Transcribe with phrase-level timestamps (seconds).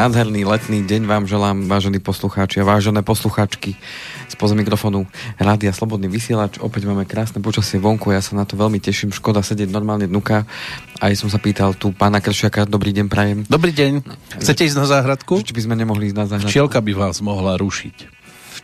[0.00, 3.76] nádherný letný deň vám želám, vážení poslucháči a vážené poslucháčky
[4.32, 5.04] spoza mikrofónu
[5.36, 6.56] Rádia Slobodný vysielač.
[6.56, 9.12] Opäť máme krásne počasie vonku, ja sa na to veľmi teším.
[9.12, 10.48] Škoda sedieť normálne dnuka.
[11.04, 13.38] Aj som sa pýtal tu pána Kršiaka, dobrý deň prajem.
[13.44, 14.00] Dobrý deň.
[14.40, 15.44] Chcete ísť na záhradku?
[15.44, 16.48] Či by sme nemohli ísť na záhradku?
[16.48, 17.96] Včielka by vás mohla rušiť.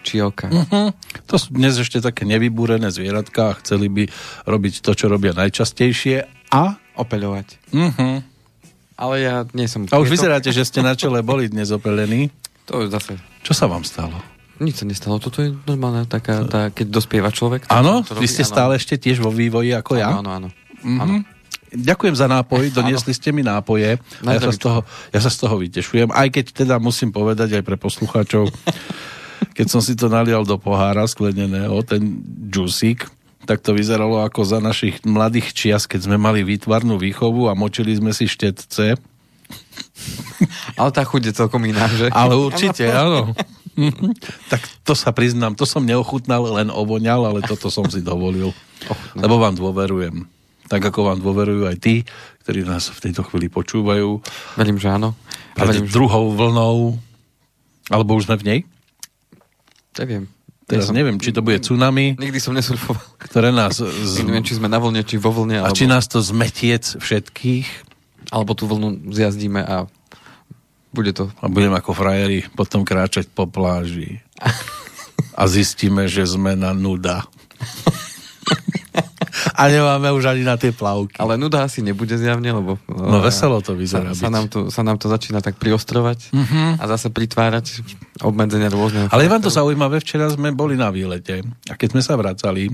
[0.00, 0.48] Včielka.
[0.48, 0.88] Uh-huh.
[1.28, 4.08] To sú dnes ešte také nevybúrené zvieratka a chceli by
[4.48, 6.16] robiť to, čo robia najčastejšie
[6.48, 6.80] a...
[6.96, 7.76] Opeľovať.
[7.76, 8.24] Uh-huh.
[8.96, 9.84] Ale ja nie som...
[9.92, 10.56] A už vyzeráte, to...
[10.56, 12.32] že ste na čele boli dnes opelení.
[12.66, 13.20] To je zase...
[13.44, 14.16] Čo sa vám stalo?
[14.56, 17.68] Nič sa nestalo, toto je normálna taká, tá, keď dospieva človek.
[17.68, 18.00] Áno?
[18.16, 18.50] Vy ste áno.
[18.56, 20.16] stále ešte tiež vo vývoji ako ja?
[20.16, 20.48] Áno, áno.
[20.80, 21.36] Mm-hmm.
[21.76, 24.00] Ďakujem za nápoj, doniesli ste mi nápoje.
[24.24, 24.80] A ja, sa z toho,
[25.12, 28.48] ja sa z toho vytešujem, aj keď teda musím povedať aj pre poslucháčov,
[29.56, 33.04] keď som si to nalial do pohára skleneného, ten džusík,
[33.46, 37.94] tak to vyzeralo ako za našich mladých čias, keď sme mali výtvarnú výchovu a močili
[37.94, 38.98] sme si štetce.
[40.80, 42.10] Ale tá chuť je celkom iná, že?
[42.10, 43.32] Ale určite, áno.
[44.52, 48.50] tak to sa priznám, to som neochutnal, len ovoňal, ale toto som si dovolil.
[49.14, 50.26] Lebo vám dôverujem.
[50.66, 52.02] Tak ako vám dôverujú aj tí,
[52.42, 54.18] ktorí nás v tejto chvíli počúvajú.
[54.58, 55.14] Verím, že áno.
[55.54, 56.98] Pred verím, druhou vlnou.
[57.86, 58.60] Alebo už sme v nej?
[59.94, 60.26] Neviem.
[60.66, 62.18] Teraz ja neviem, či to bude tsunami.
[62.18, 63.02] Nikdy som nesurfoval.
[63.22, 63.78] Ktoré nás...
[64.10, 64.26] Z...
[64.26, 65.62] Neviem, či sme na vlne, či vo vlne.
[65.62, 65.78] A alebo...
[65.78, 67.66] či nás to zmetiec všetkých.
[68.34, 69.86] Alebo tú vlnu zjazdíme a
[70.90, 71.30] bude to.
[71.38, 74.18] A budeme ako frajeri potom kráčať po pláži.
[75.36, 77.24] A zistíme, že sme na nuda.
[79.56, 81.16] A nemáme už ani na tie plavky.
[81.16, 82.76] Ale nuda asi nebude zjavne, lebo...
[82.92, 86.76] No veselo to vyzerá sa, sa, nám to, sa nám to začína tak priostrovať uh-huh.
[86.76, 87.80] a zase pritvárať
[88.20, 89.08] obmedzenia rôzne.
[89.08, 91.40] Ale je vám to zaujímavé, včera sme boli na výlete
[91.72, 92.68] a keď sme sa vracali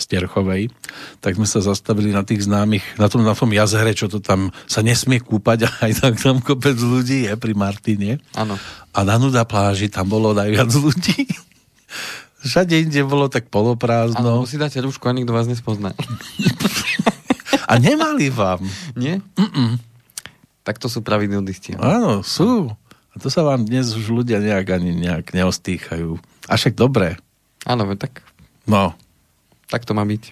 [0.00, 0.72] z Terchovej,
[1.20, 4.48] tak sme sa zastavili na tých známych, na tom, na tom jazere, čo to tam
[4.64, 8.24] sa nesmie kúpať a aj tak tam kopec ľudí je pri Martine.
[8.32, 8.56] Áno.
[8.96, 11.28] A na nuda pláži tam bolo najviac ľudí.
[12.42, 14.42] Všade inde bolo tak poloprázdno.
[14.42, 15.94] Áno, si dáte rúšku a nikto vás nespozná.
[17.70, 18.62] a nemali vám?
[18.98, 19.22] Nie?
[19.38, 19.78] Mm-mm.
[20.66, 21.78] Tak to sú praví nudisti.
[21.78, 22.70] Áno, sú.
[23.12, 26.18] A to sa vám dnes už ľudia nejak ani nejak neostýchajú.
[26.50, 27.18] A však dobré.
[27.62, 28.26] Áno, tak...
[28.66, 28.94] No.
[29.70, 30.22] Tak to má byť.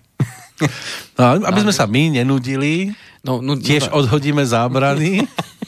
[1.16, 2.93] No, aby sme sa my nenudili,
[3.25, 5.25] no, no, tiež no, odhodíme zábrany.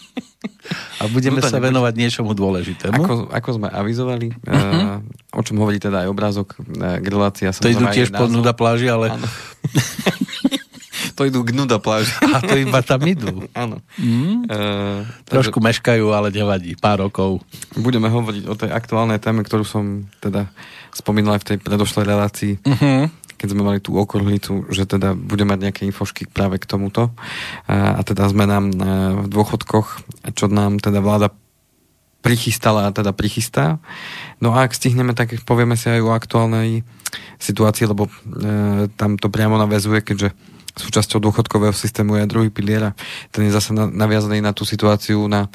[1.02, 3.02] A budeme no sa venovať niečomu dôležitému.
[3.02, 5.02] Ako, ako sme avizovali, uh-huh.
[5.02, 7.50] uh, o čom hovorí teda aj obrázok, uh, relácia.
[7.50, 9.10] To idú tiež po nuda pláži, ale...
[11.18, 12.14] to idú k nuda pláži.
[12.22, 13.50] A to iba tam idú.
[13.52, 13.82] Áno.
[13.98, 14.46] Mm.
[14.46, 15.68] Uh, Trošku takže...
[15.74, 16.78] meškajú, ale nevadí.
[16.78, 17.42] Pár rokov.
[17.74, 20.46] Budeme hovoriť o tej aktuálnej téme, ktorú som teda
[20.94, 22.52] spomínal aj v tej predošlej relácii.
[22.62, 23.10] Uh-huh
[23.42, 27.10] keď sme mali tú okruhlicu, že teda bude mať nejaké infošky práve k tomuto.
[27.66, 28.74] A, teda sme nám e,
[29.18, 30.06] v dôchodkoch,
[30.38, 31.34] čo nám teda vláda
[32.22, 33.82] prichystala a teda prichystá.
[34.38, 36.86] No a ak stihneme, tak povieme si aj o aktuálnej
[37.42, 38.12] situácii, lebo e,
[38.94, 40.30] tam to priamo navezuje, keďže
[40.78, 42.96] súčasťou dôchodkového systému je druhý pilier a
[43.34, 45.50] ten je zase na, naviazaný na tú situáciu na,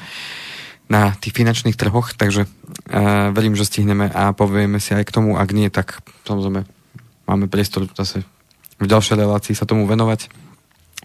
[0.92, 2.50] na tých finančných trhoch, takže e,
[3.32, 6.77] verím, že stihneme a povieme si aj k tomu, ak nie, tak samozrejme
[7.28, 8.24] máme priestor zase
[8.78, 10.30] v ďalšej relácii sa tomu venovať.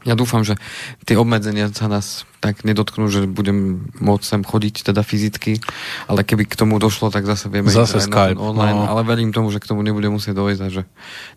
[0.02, 0.58] Ja dúfam, že
[1.06, 5.62] tie obmedzenia sa nás tak nedotknú, že budem môcť sem chodiť teda fyzicky,
[6.10, 8.90] ale keby k tomu došlo, tak zase vieme zase Skype, online, no.
[8.90, 10.82] ale verím tomu, že k tomu nebude musieť dojsť a že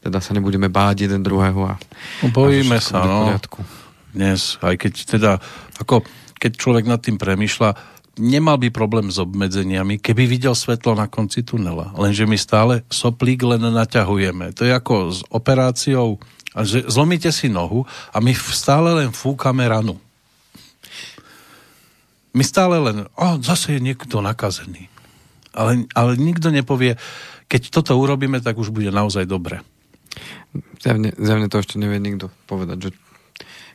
[0.01, 1.73] teda sa nebudeme báť jeden druhého a,
[2.25, 3.37] no, bojíme a sa, no.
[4.17, 5.31] Dnes, aj keď teda,
[5.77, 6.01] ako
[6.41, 11.43] keď človek nad tým premyšľa, nemal by problém s obmedzeniami, keby videl svetlo na konci
[11.43, 11.91] tunela.
[11.95, 14.55] Lenže my stále soplík len naťahujeme.
[14.55, 16.19] To je ako s operáciou,
[16.63, 17.83] že zlomíte si nohu
[18.15, 19.99] a my stále len fúkame ranu.
[22.35, 24.91] My stále len, o, zase je niekto nakazený.
[25.55, 26.99] Ale, ale nikto nepovie,
[27.47, 29.63] keď toto urobíme, tak už bude naozaj dobre.
[30.83, 32.89] Zjavne, zjavne to ešte nevie nikto povedať, že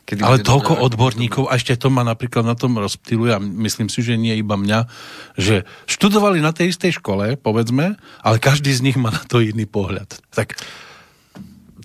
[0.05, 4.01] Kedy Ale toľko odborníkov, a ešte to ma napríklad na tom rozptýluje, a myslím si,
[4.01, 4.89] že nie iba mňa,
[5.37, 7.95] že študovali na tej istej škole, povedzme,
[8.25, 10.19] ale každý z nich má na to iný pohľad.
[10.33, 10.57] Tak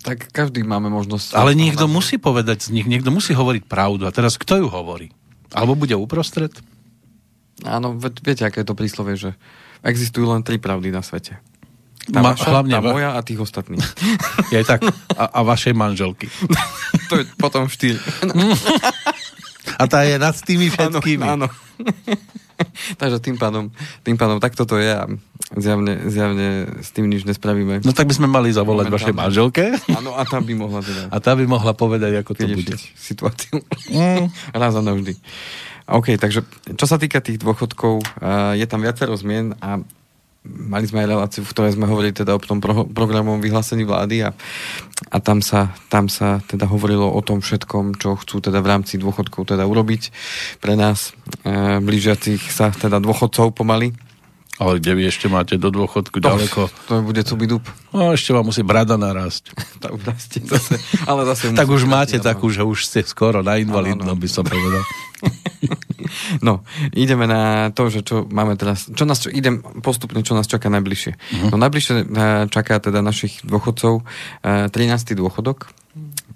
[0.07, 1.35] tak každý máme možnosť.
[1.35, 4.07] Ale niekto musí povedať z nich, niekto musí hovoriť pravdu.
[4.07, 5.11] A teraz kto ju hovorí?
[5.51, 6.55] Alebo bude uprostred?
[7.67, 9.35] Áno, viete, aké je to príslovie, že
[9.83, 11.43] existujú len tri pravdy na svete.
[12.07, 12.91] Tá Ma, vaša, hlavne tá va...
[12.95, 13.83] moja a tých ostatných.
[14.55, 14.87] Je tak.
[15.19, 16.31] A, a vašej manželky.
[17.11, 17.99] to je potom štyri.
[19.75, 21.27] a tá je nad tými všetkými.
[21.27, 21.49] Áno, áno.
[23.01, 23.69] Takže tým pádom,
[24.07, 24.91] tým pádom takto to je.
[24.95, 25.05] A,
[25.47, 27.79] Zjavne, zjavne s tým nič nespravíme.
[27.87, 29.79] No tak by sme mali zavolať vašej manželke.
[29.95, 31.07] Áno, a tá by mohla teda...
[31.07, 32.75] A tá by mohla povedať, ako to bude.
[32.99, 33.63] situáciu.
[33.87, 34.27] Mm.
[34.59, 35.15] Raz a navždy.
[35.87, 36.43] OK, takže
[36.75, 38.03] čo sa týka tých dôchodkov,
[38.59, 39.87] je tam viacero zmien a
[40.47, 44.27] mali sme aj reláciu, v ktorej sme hovorili teda o tom pro, programovom vyhlásení vlády
[44.27, 44.31] a,
[45.11, 48.97] a tam, sa, tam sa teda hovorilo o tom všetkom, čo chcú teda v rámci
[48.97, 50.03] dôchodkov teda urobiť
[50.63, 51.13] pre nás,
[51.45, 53.93] e, blížiacich sa teda dôchodcov pomaly.
[54.57, 56.73] Ale kde vy ešte máte do dôchodku to, ďaleko?
[56.89, 57.61] To bude cubidup.
[57.93, 59.53] No, ešte vám musí brada narásť.
[60.53, 64.49] zase, ale zase tak už máte takú, že už ste skoro na invalidnom, by som
[64.49, 64.81] povedal.
[66.47, 66.65] no,
[66.97, 70.73] ideme na to, že čo máme teraz, čo nás, čo, idem postupne, čo nás čaká
[70.73, 71.13] najbližšie.
[71.13, 71.49] Uh-huh.
[71.53, 72.05] No najbližšie uh,
[72.49, 75.17] čaká teda našich dôchodcov uh, 13.
[75.17, 75.69] dôchodok,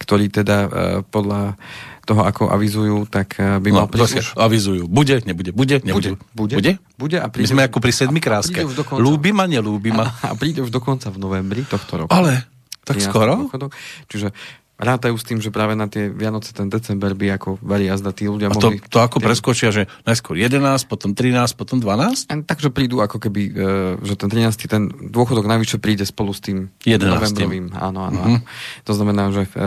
[0.00, 0.70] ktorý teda uh,
[1.04, 1.60] podľa
[2.08, 4.34] toho, ako avizujú, tak by no, mal prísť...
[4.34, 4.90] Avizujú.
[4.90, 6.18] Bude, nebude, bude, nebude.
[6.34, 6.72] Bude, bude?
[6.98, 8.66] bude a príde, My sme ako pri sedmi kráske.
[8.98, 10.10] Lúbi ma, nelúbi ma.
[10.24, 12.10] A, a príde už dokonca v novembri tohto roku.
[12.10, 12.50] Ale,
[12.82, 13.46] tak skoro?
[13.46, 13.70] Dôchodok.
[14.10, 14.34] Čiže
[14.80, 18.24] rátajú s tým, že práve na tie Vianoce ten december by ako varí jazda tí
[18.24, 18.80] ľudia a to, mohli...
[18.80, 22.32] to ako preskočia, že najskôr 11, potom 13, potom 12?
[22.32, 23.52] A, takže prídu ako keby, e,
[24.00, 24.56] že ten 13.
[24.64, 26.96] ten dôchodok najvyššie príde spolu s tým 11.
[27.04, 27.76] novembrovým.
[27.76, 28.36] Áno, áno, mm-hmm.
[28.40, 28.82] áno.
[28.88, 29.60] To znamená, že e,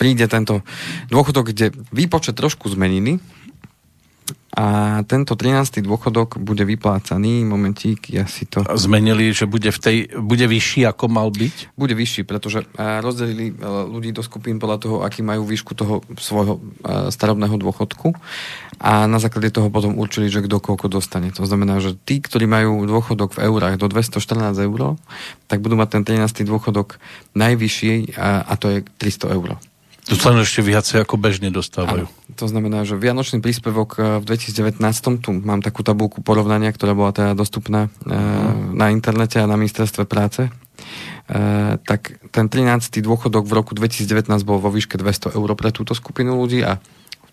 [0.00, 0.64] príde tento
[1.12, 3.20] dôchodok, kde výpočet trošku zmenili
[4.52, 5.80] a tento 13.
[5.80, 8.60] dôchodok bude vyplácaný, momentík, ja si to...
[8.76, 11.72] Zmenili, že bude, v tej, bude vyšší, ako mal byť?
[11.72, 16.60] Bude vyšší, pretože rozdelili e, ľudí do skupín podľa toho, aký majú výšku toho svojho
[16.60, 18.12] e, starobného dôchodku
[18.76, 21.32] a na základe toho potom určili, že kto koľko dostane.
[21.32, 25.00] To znamená, že tí, ktorí majú dôchodok v eurách do 214 eur,
[25.48, 26.44] tak budú mať ten 13.
[26.44, 27.00] dôchodok
[27.32, 29.56] najvyšší a, a to je 300 eur.
[30.16, 32.04] Sa ešte viacej ako bežne dostávajú.
[32.04, 34.80] Ano, to znamená, že Vianočný príspevok e, v 2019,
[35.20, 40.04] tu mám takú tabulku porovnania, ktorá bola teda dostupná uh, na internete a na ministerstve
[40.08, 43.02] práce, uh, tak ten 13.
[43.04, 46.80] dôchodok v roku 2019 bol vo výške 200 eur pre túto skupinu ľudí a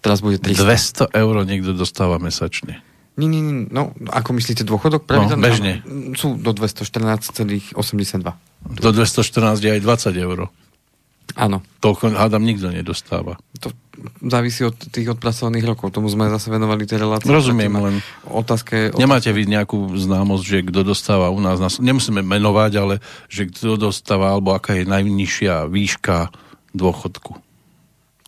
[0.04, 1.10] teraz bude 300.
[1.12, 2.84] 200 eur niekto dostáva mesačne.
[3.20, 5.04] Nie, nie, nie, no, ako myslíte dôchodok?
[5.12, 5.84] No, bežne.
[6.16, 7.76] Sú do 214,82.
[8.80, 10.48] Do 214 je aj 20 eur.
[11.38, 11.62] Áno.
[11.84, 13.38] Toľko hádam nikto nedostáva.
[13.62, 13.70] To
[14.24, 15.92] závisí od tých odpracovaných rokov.
[15.92, 17.28] Tomu sme zase venovali tie relácie.
[17.28, 17.96] Rozumiem, len
[18.26, 19.02] otázke, otázke...
[19.02, 22.96] Nemáte vy nejakú známosť, že kto dostáva u nás, nemusíme menovať, ale
[23.28, 26.32] že kto dostáva, alebo aká je najnižšia výška
[26.72, 27.38] dôchodku?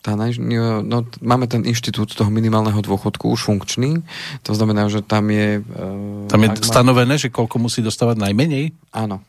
[0.02, 0.34] Tá naj...
[0.82, 4.02] no, máme ten inštitút toho minimálneho dôchodku už funkčný.
[4.42, 5.62] To znamená, že tam je...
[5.62, 7.22] Uh, tam je stanovené, má...
[7.22, 8.74] že koľko musí dostávať najmenej?
[8.90, 9.22] Áno.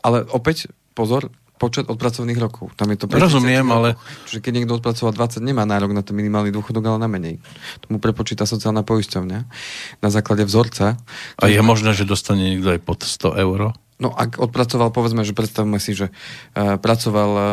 [0.00, 1.28] Ale opäť, pozor,
[1.62, 2.74] počet odpracovaných rokov.
[2.74, 3.94] Tam je to Rozumiem, ale...
[4.26, 7.38] Čiže keď niekto odpracoval 20, nemá nárok na ten minimálny dôchodok, ale na menej.
[7.86, 9.38] Tomu prepočíta sociálna poisťovňa
[10.02, 10.98] na základe vzorca.
[11.38, 13.78] A je možné, že dostane niekto aj pod 100 eur?
[14.02, 17.46] No ak odpracoval, povedzme, že predstavme si, že uh, pracoval uh,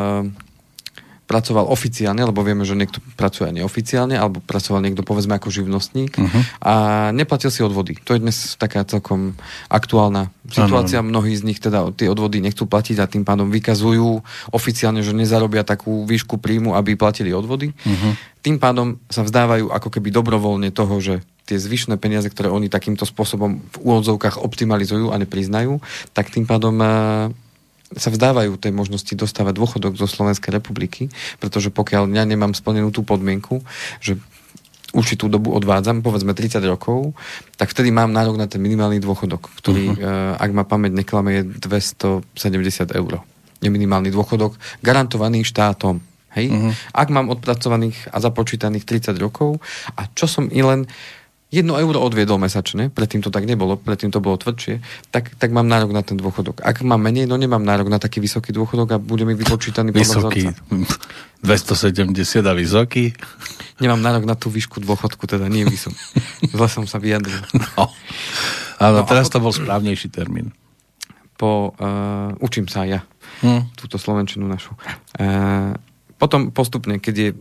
[1.30, 6.18] pracoval oficiálne, lebo vieme, že niekto pracuje aj neoficiálne, alebo pracoval niekto povedzme ako živnostník
[6.18, 6.42] uh-huh.
[6.66, 6.74] a
[7.14, 8.02] neplatil si odvody.
[8.10, 9.38] To je dnes taká celkom
[9.70, 11.06] aktuálna situácia.
[11.06, 11.14] Ano.
[11.14, 15.62] Mnohí z nich teda tie odvody nechcú platiť a tým pádom vykazujú oficiálne, že nezarobia
[15.62, 17.78] takú výšku príjmu, aby platili odvody.
[17.78, 18.18] Uh-huh.
[18.42, 23.06] Tým pádom sa vzdávajú ako keby dobrovoľne toho, že tie zvyšné peniaze, ktoré oni takýmto
[23.06, 25.78] spôsobom v úvodzovkách optimalizujú a nepriznajú,
[26.14, 26.78] tak tým pádom
[27.98, 31.10] sa vzdávajú tej možnosti dostávať dôchodok zo Slovenskej republiky,
[31.42, 33.66] pretože pokiaľ ja nemám splnenú tú podmienku,
[33.98, 34.22] že
[34.94, 37.14] určitú dobu odvádzam, povedzme 30 rokov,
[37.58, 40.42] tak vtedy mám nárok na ten minimálny dôchodok, ktorý, uh-huh.
[40.42, 43.22] ak ma pamäť neklame, je 270 eur.
[43.62, 46.02] Je minimálny dôchodok, garantovaný štátom.
[46.34, 46.50] Hej?
[46.50, 46.74] Uh-huh.
[46.94, 49.62] Ak mám odpracovaných a započítaných 30 rokov
[49.94, 50.90] a čo som i len
[51.50, 55.66] jedno euro odviedol mesačne, predtým to tak nebolo, predtým to bolo tvrdšie, tak, tak mám
[55.66, 56.62] nárok na ten dôchodok.
[56.62, 60.54] Ak mám menej, no nemám nárok na taký vysoký dôchodok a bude mi vypočítaný Vysoký,
[61.42, 63.18] 270 a vysoký?
[63.82, 65.98] Nemám nárok na tú výšku dôchodku, teda nie vysok.
[66.54, 67.42] Zle som sa vyjadril.
[67.58, 67.90] No.
[68.80, 70.54] Áno, no, teraz to bol správnejší termín.
[71.36, 73.02] Po, uh, učím sa ja,
[73.42, 73.74] hm.
[73.74, 74.78] túto slovenčinu našu.
[75.18, 75.74] Uh,
[76.19, 77.38] potom postupne, keď je e,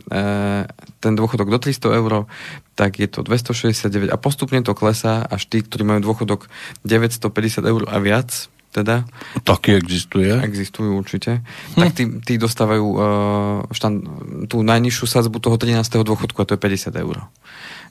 [1.03, 2.31] ten dôchodok do 300 eur,
[2.79, 6.47] tak je to 269 a postupne to klesá, až tí, ktorí majú dôchodok
[6.87, 9.09] 950 eur a viac, teda.
[9.43, 10.31] Taký existuje?
[10.31, 11.43] Existujú určite.
[11.75, 11.81] Hm.
[11.83, 13.01] Tak tí, tí dostávajú uh,
[13.75, 14.05] štan,
[14.47, 15.83] tú najnižšiu sadzbu toho 13.
[15.83, 17.27] dôchodku a to je 50 eur.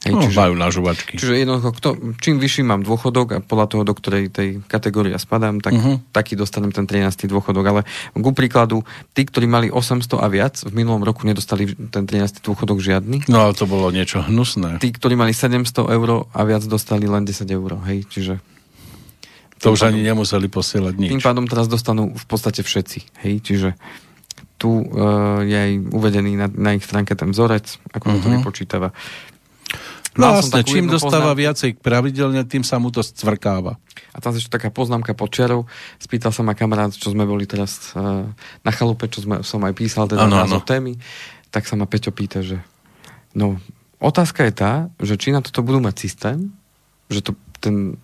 [0.08, 1.14] Hej, no, čiže, majú na žuvačky.
[1.20, 1.90] Čiže jednoducho, kto,
[2.24, 6.00] čím vyšší mám dôchodok a podľa toho, do ktorej tej kategórie ja spadám, tak uh-huh.
[6.16, 7.28] taký dostanem ten 13.
[7.28, 7.66] dôchodok.
[7.68, 7.82] Ale
[8.16, 12.40] ku príkladu, tí, ktorí mali 800 a viac, v minulom roku nedostali ten 13.
[12.40, 13.28] dôchodok žiadny.
[13.28, 14.80] No ale to bolo niečo hnusné.
[14.80, 17.72] Tí, ktorí mali 700 eur a viac, dostali len 10 eur.
[17.84, 18.34] Hej, čiže
[19.60, 21.10] To už ani nemuseli posielať nič.
[21.12, 23.26] Tým pádom teraz dostanú v podstate všetci.
[23.26, 23.70] Hej, čiže
[24.58, 28.22] tu uh, je aj uvedený na, na ich stránke ten vzorec, ako uh-huh.
[28.22, 28.34] to mhm.
[28.42, 28.90] vypočítava.
[30.18, 31.42] No jasne, čím dostáva poznám...
[31.46, 33.78] viacej pravidelne, tým sa mu to stvrkáva.
[34.12, 35.70] A tam ešte taká poznámka pod čiarou.
[36.02, 38.26] Spýtal sa ma kamarát, čo sme boli teraz uh,
[38.66, 40.98] na chalupe, čo sme, som aj písal teda ano, názov témy,
[41.54, 42.58] tak sa ma Peťo pýta, že
[43.38, 43.62] no,
[44.02, 46.50] otázka je tá, že či na toto budú mať systém,
[47.14, 48.02] že to ten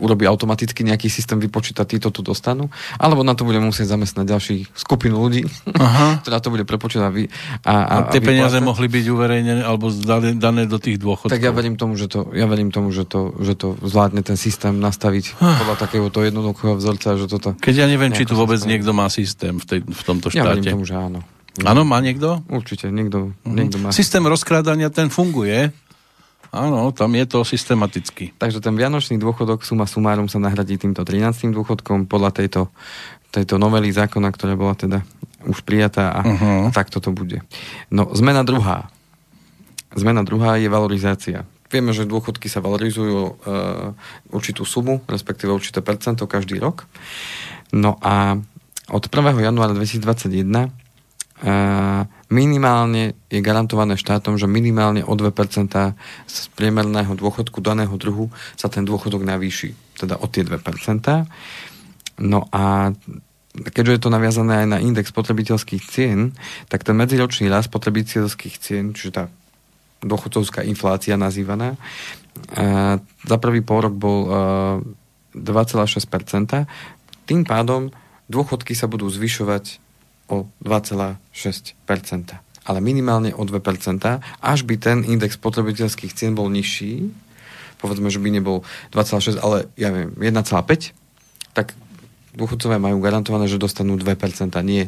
[0.00, 4.56] urobí automaticky nejaký systém, vypočíta, títo tu dostanú, alebo na to bude musieť zamestnať ďalší
[4.72, 5.44] skupinu ľudí,
[5.76, 6.18] Aha.
[6.24, 7.04] ktorá to bude prepočítať.
[7.06, 7.12] A,
[7.64, 11.32] a, a tie a peniaze mohli byť uverejnené alebo dané, do tých dôchodkov.
[11.32, 14.40] Tak ja verím tomu, že to, ja verím tomu, že to, že to zvládne ten
[14.40, 17.48] systém nastaviť podľa takého to jednoduchého vzorca, že toto...
[17.60, 18.76] Keď ja neviem, či tu vôbec systém.
[18.76, 20.40] niekto má systém v, tej, v tomto štáte.
[20.40, 21.20] Ja verím tomu, že áno.
[21.66, 22.40] Áno, má niekto?
[22.46, 23.52] Určite, niekto, uh-huh.
[23.52, 23.90] niekto má.
[23.90, 25.74] Systém rozkrádania, ten funguje.
[26.50, 28.34] Áno, tam je to systematicky.
[28.34, 31.54] Takže ten vianočný dôchodok suma sumárum sa nahradí týmto 13.
[31.54, 32.74] dôchodkom podľa tejto,
[33.30, 35.06] tejto novely zákona, ktorá bola teda
[35.46, 36.68] už prijatá a, uh-huh.
[36.68, 37.40] a takto to bude.
[37.88, 38.90] No, zmena druhá.
[39.94, 41.46] Zmena druhá je valorizácia.
[41.70, 43.32] Vieme, že dôchodky sa valorizujú e,
[44.34, 46.90] určitú sumu, respektíve určité percento každý rok.
[47.70, 48.42] No a
[48.90, 49.38] od 1.
[49.38, 50.74] januára 2021
[52.28, 55.72] minimálne je garantované štátom, že minimálne o 2%
[56.28, 58.28] z priemerného dôchodku daného druhu
[58.60, 60.60] sa ten dôchodok navýši, teda o tie 2%.
[62.20, 62.92] No a
[63.50, 66.36] keďže je to naviazané aj na index spotrebiteľských cien,
[66.68, 69.24] tak ten medziročný rast spotrebiteľských cien, čiže tá
[70.04, 71.80] dôchodcovská inflácia nazývaná,
[73.26, 74.18] za prvý pol rok bol
[75.34, 76.68] 2,6%.
[77.26, 77.90] Tým pádom
[78.30, 79.89] dôchodky sa budú zvyšovať
[80.30, 81.76] o 2,6%.
[82.64, 83.58] Ale minimálne o 2%,
[84.22, 87.10] až by ten index spotrebiteľských cien bol nižší,
[87.82, 88.62] povedzme, že by nebol
[88.94, 90.94] 2,6, ale ja viem, 1,5,
[91.56, 91.74] tak
[92.36, 94.86] dôchodcovia majú garantované, že dostanú 2%, nie,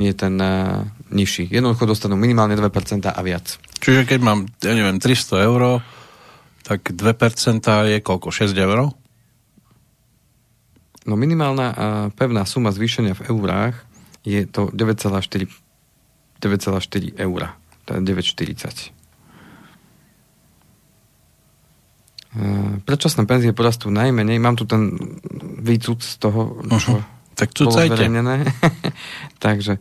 [0.00, 1.50] nie ten uh, nižší.
[1.52, 3.60] Jednoducho dostanú minimálne 2% a viac.
[3.82, 5.84] Čiže keď mám, ja neviem, 300 eur,
[6.64, 8.28] tak 2% je koľko?
[8.32, 8.92] 6 eur?
[11.08, 13.87] No minimálna a pevná suma zvýšenia v eurách
[14.28, 15.48] je to 9,4
[16.38, 17.40] 9,4 eur.
[17.88, 18.92] Je 9,40.
[22.84, 24.38] Predčasné penzie porastú najmenej.
[24.38, 24.94] Mám tu ten
[25.58, 27.34] výcud z toho, čo uh-huh.
[27.34, 28.44] tak bolo zverejnené.
[29.44, 29.80] Takže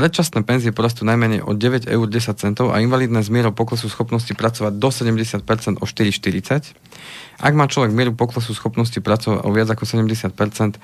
[0.00, 4.32] predčasné penzie porastú najmenej o 9 eur 10 centov a invalidné z mierou poklesu schopnosti
[4.32, 5.44] pracovať do 70%
[5.76, 6.72] o 4,40
[7.40, 10.76] ak má človek mieru poklesu schopnosti pracovať o viac ako 70%,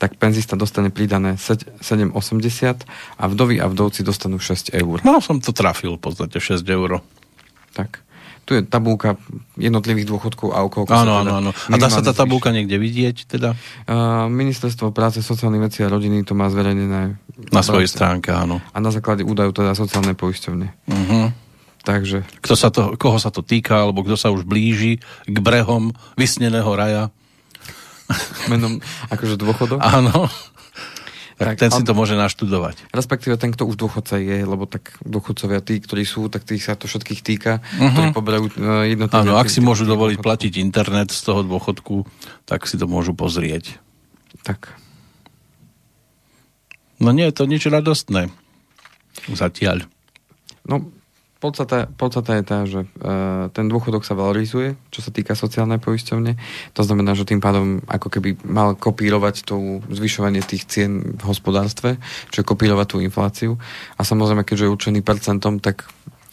[0.00, 2.16] tak penzista dostane pridané 7,80
[3.20, 5.04] a vdovy a vdovci dostanú 6 eur.
[5.04, 7.04] No som to trafil v podstate 6 eur.
[7.76, 8.07] Tak.
[8.48, 9.20] Tu je tabulka
[9.60, 10.88] jednotlivých dôchodkov a okolo.
[10.88, 11.50] Áno, áno, áno.
[11.52, 13.52] A dá sa tá tabulka niekde vidieť teda?
[13.84, 17.20] Uh, Ministerstvo práce, sociálnych vecí a rodiny to má zverejnené.
[17.52, 18.64] Na svojej stránke, áno.
[18.72, 20.64] A na základe údajov teda sociálnej poisťovne.
[20.88, 21.28] Uh-huh.
[21.84, 22.24] Takže...
[22.40, 24.96] Kto sa to, koho sa to týka, alebo kto sa už blíži
[25.28, 27.12] k brehom vysneného raja.
[28.48, 28.80] Menom
[29.12, 29.84] akože dôchodok?
[29.84, 30.24] Áno.
[31.38, 32.90] Tak, tak ten si to môže naštudovať.
[32.90, 36.74] Respektíve ten, kto už dôchodca je, lebo tak dôchodcovia tí, ktorí sú, tak tých sa
[36.74, 37.94] to všetkých týka, uh-huh.
[37.94, 39.22] ktorí poberajú uh, jednotlivé...
[39.22, 40.26] Áno, ak si môžu dovoliť dôchodku.
[40.26, 42.02] platiť internet z toho dôchodku,
[42.42, 43.78] tak si to môžu pozrieť.
[44.42, 44.74] Tak.
[46.98, 48.34] No nie je to nič radostné.
[49.30, 49.86] Zatiaľ.
[50.66, 50.90] No,
[51.38, 56.34] Podstata, podstata je tá, že uh, ten dôchodok sa valorizuje, čo sa týka sociálnej poisťovne.
[56.74, 62.02] To znamená, že tým pádom ako keby mal kopírovať to zvyšovanie tých cien v hospodárstve,
[62.34, 63.54] čiže kopírovať tú infláciu.
[63.94, 65.86] A samozrejme, keďže je určený percentom, tak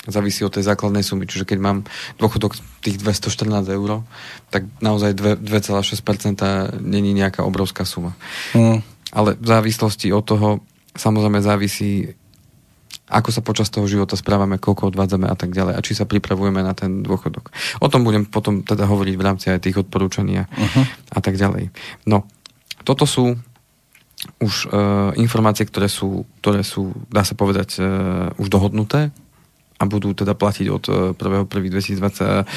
[0.09, 1.29] závisí od tej základnej sumy.
[1.29, 1.77] Čiže keď mám
[2.17, 4.01] dôchodok tých 214 eur,
[4.49, 8.17] tak naozaj 2,6% není nejaká obrovská suma.
[8.57, 8.81] Mm.
[9.13, 10.49] Ale v závislosti od toho
[10.97, 12.17] samozrejme závisí
[13.05, 16.65] ako sa počas toho života správame, koľko odvádzame a tak ďalej a či sa pripravujeme
[16.65, 17.53] na ten dôchodok.
[17.81, 20.85] O tom budem potom teda hovoriť v rámci aj tých odporúčaní uh-huh.
[21.13, 21.69] a tak ďalej.
[22.09, 22.25] No,
[22.81, 23.37] toto sú
[24.41, 29.13] už uh, informácie, ktoré sú, ktoré sú, dá sa povedať, uh, už dohodnuté
[29.75, 30.83] a budú teda platiť od
[31.19, 32.47] 1.1.2021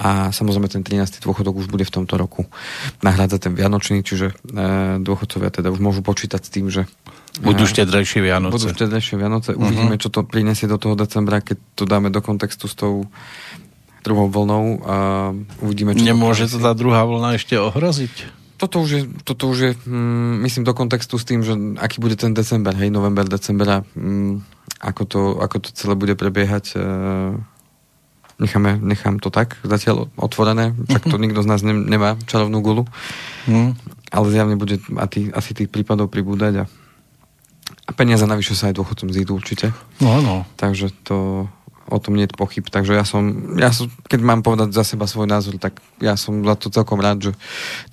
[0.00, 1.20] a samozrejme ten 13.
[1.20, 2.48] dôchodok už bude v tomto roku
[3.04, 4.34] nahrádzať ten vianočný, čiže e,
[5.04, 6.88] dôchodcovia teda už môžu počítať s tým, že
[7.42, 8.54] budú štedrejšie Vianoce.
[8.54, 9.50] Budú štedrejšie Vianoce.
[9.54, 9.66] Uh-huh.
[9.66, 13.10] Uvidíme, čo to prinesie do toho decembra, keď to dáme do kontextu s tou
[14.04, 14.96] druhou vlnou a
[15.64, 18.44] uvidíme, čo Nemôže to, to tá druhá vlna ešte ohroziť?
[18.60, 22.14] Toto už je, toto už je hm, myslím, do kontextu s tým, že aký bude
[22.14, 24.44] ten december, hej, november, decembra, hm,
[24.78, 26.76] ako to, ako to celé bude prebiehať.
[26.76, 26.78] E,
[28.38, 32.84] necháme, nechám to tak zatiaľ otvorené, tak to nikto z nás nemá čarovnú gulu.
[33.48, 33.74] Mm.
[34.14, 36.64] Ale zjavne bude a tý, asi tých prípadov pribúdať a,
[37.84, 39.72] a peniaze navyše sa aj dôchodcom zídu určite.
[40.00, 40.48] No, no.
[40.56, 41.48] Takže to
[41.84, 42.64] o tom nie je pochyb.
[42.64, 46.40] Takže ja som, ja som, keď mám povedať za seba svoj názor, tak ja som
[46.40, 47.32] za to celkom rád, že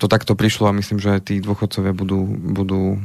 [0.00, 2.96] to takto prišlo a myslím, že tí dôchodcovia budú, budú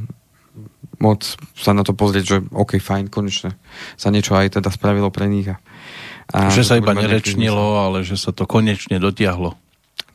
[0.97, 1.27] môcť
[1.59, 3.59] sa na to pozrieť, že OK, fajn, konečne
[3.99, 5.51] sa niečo aj teda spravilo pre nich.
[5.51, 5.59] A,
[6.31, 9.59] a že sa iba nerečnilo, ale že sa to konečne dotiahlo.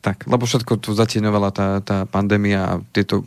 [0.03, 3.23] Tak, lebo všetko tu zatieňovala tá, tá pandémia a tieto,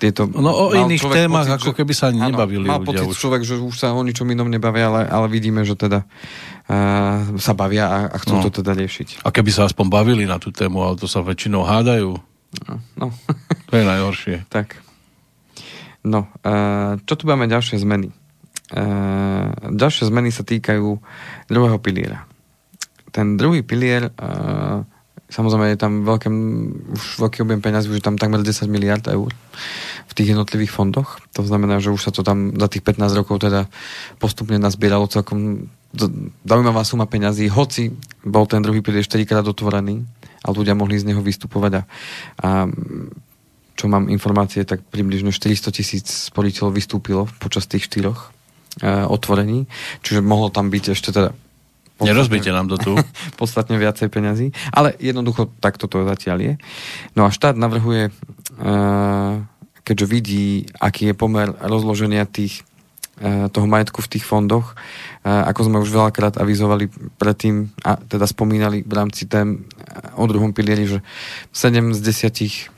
[0.00, 0.24] tieto...
[0.24, 3.16] No o iných témach, pocit, ako keby sa ani nebavili mal ľudia pocit už.
[3.20, 7.52] človek, že už sa o ničom inom nebavia, ale, ale vidíme, že teda uh, sa
[7.52, 8.48] bavia a, a chcú no.
[8.48, 9.28] to teda riešiť.
[9.28, 12.16] A keby sa aspoň bavili na tú tému, ale to sa väčšinou hádajú.
[12.64, 12.74] No.
[12.96, 13.06] no.
[13.68, 14.36] to je najhoršie.
[14.56, 14.80] Tak.
[16.00, 18.08] No, uh, čo tu máme ďalšie zmeny?
[18.72, 20.96] Uh, ďalšie zmeny sa týkajú
[21.52, 22.24] druhého piliera.
[23.12, 24.86] Ten druhý pilier uh,
[25.36, 26.32] Samozrejme je tam veľké,
[26.96, 29.28] už veľký objem peniazí, už je tam takmer 10 miliard eur
[30.08, 31.20] v tých jednotlivých fondoch.
[31.36, 33.68] To znamená, že už sa to tam za tých 15 rokov teda
[34.16, 35.68] postupne nazbieralo celkom
[36.44, 37.92] zaujímavá suma peňazí, hoci
[38.24, 40.08] bol ten druhý pilier 4 krát otvorený
[40.40, 41.82] a ľudia mohli z neho vystupovať a,
[42.40, 42.48] a
[43.76, 48.32] čo mám informácie, tak približne 400 tisíc sporiteľov vystúpilo počas tých štyroch
[48.80, 49.68] e, otvorení,
[50.00, 51.36] čiže mohlo tam byť ešte teda
[51.96, 52.92] Nerozbite nám to tu.
[53.40, 54.52] podstatne viacej peňazí.
[54.72, 56.54] Ale jednoducho takto to zatiaľ je.
[57.16, 59.34] No a štát navrhuje, eh,
[59.80, 62.68] keďže vidí, aký je pomer rozloženia tých,
[63.20, 64.76] eh, toho majetku v tých fondoch,
[65.24, 69.64] eh, ako sme už veľakrát avizovali predtým, a teda spomínali v rámci tém
[70.20, 70.98] o druhom pilieri, že
[71.52, 72.68] 7 z 10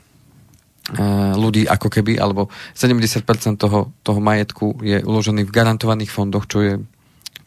[1.36, 6.74] ľudí ako keby, alebo 70% toho, toho majetku je uložený v garantovaných fondoch, čo je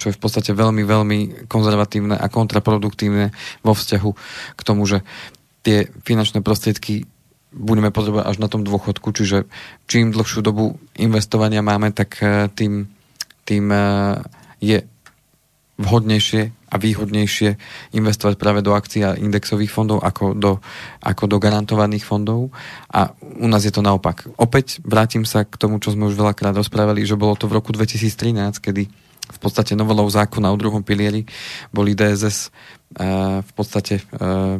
[0.01, 3.29] čo je v podstate veľmi, veľmi konzervatívne a kontraproduktívne
[3.61, 4.11] vo vzťahu
[4.57, 5.05] k tomu, že
[5.61, 7.05] tie finančné prostriedky
[7.53, 9.45] budeme potrebovať až na tom dôchodku, čiže
[9.85, 12.89] čím dlhšiu dobu investovania máme, tak eh, tým,
[13.45, 14.17] tým eh,
[14.57, 14.77] je
[15.77, 17.49] vhodnejšie a výhodnejšie
[17.91, 20.63] investovať práve do akcií a indexových fondov ako do,
[21.03, 22.53] ako do garantovaných fondov.
[22.87, 24.23] A u nás je to naopak.
[24.39, 27.75] Opäť vrátim sa k tomu, čo sme už veľakrát rozprávali, že bolo to v roku
[27.75, 28.87] 2013, kedy
[29.31, 31.25] v podstate novelou zákona o druhom pilieri
[31.71, 32.51] boli DSS
[32.99, 34.59] uh, v podstate uh,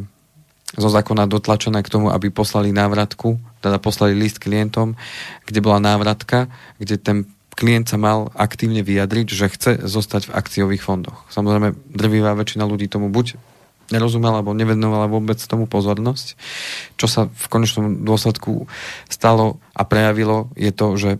[0.72, 4.96] zo zákona dotlačené k tomu, aby poslali návratku, teda poslali list klientom,
[5.44, 6.48] kde bola návratka,
[6.80, 7.16] kde ten
[7.52, 11.28] klient sa mal aktívne vyjadriť, že chce zostať v akciových fondoch.
[11.28, 13.36] Samozrejme, drvivá väčšina ľudí tomu buď
[13.92, 16.40] nerozumela alebo nevenovala vôbec tomu pozornosť.
[16.96, 18.64] Čo sa v konečnom dôsledku
[19.12, 21.10] stalo a prejavilo, je to, že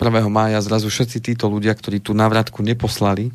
[0.00, 0.32] 1.
[0.32, 3.28] mája zrazu všetci títo ľudia, ktorí tú návratku neposlali,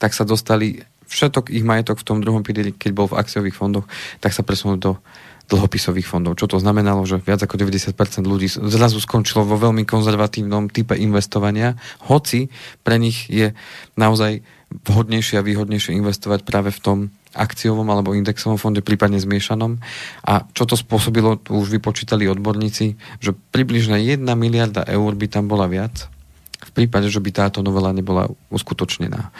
[0.00, 3.86] tak sa dostali všetok ich majetok v tom druhom pilieri, keď bol v akciových fondoch,
[4.18, 4.98] tak sa presunul do
[5.46, 6.34] dlhopisových fondov.
[6.34, 7.94] Čo to znamenalo, že viac ako 90%
[8.26, 11.78] ľudí zrazu skončilo vo veľmi konzervatívnom type investovania,
[12.10, 12.50] hoci
[12.82, 13.54] pre nich je
[13.94, 14.42] naozaj
[14.90, 16.98] vhodnejšie a výhodnejšie investovať práve v tom
[17.36, 19.76] akciovom alebo indexovom fonde, prípadne zmiešanom.
[20.24, 25.46] A čo to spôsobilo, tu už vypočítali odborníci, že približne 1 miliarda eur by tam
[25.46, 26.08] bola viac
[26.56, 29.30] v prípade, že by táto novela nebola uskutočnená.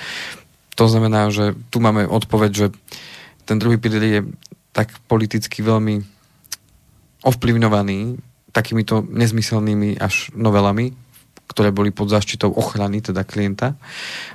[0.76, 2.66] To znamená, že tu máme odpoveď, že
[3.48, 4.22] ten druhý pilier je
[4.76, 6.04] tak politicky veľmi
[7.24, 8.20] ovplyvňovaný
[8.52, 10.92] takýmito nezmyselnými až novelami,
[11.46, 13.78] ktoré boli pod zaštitou ochrany teda klienta,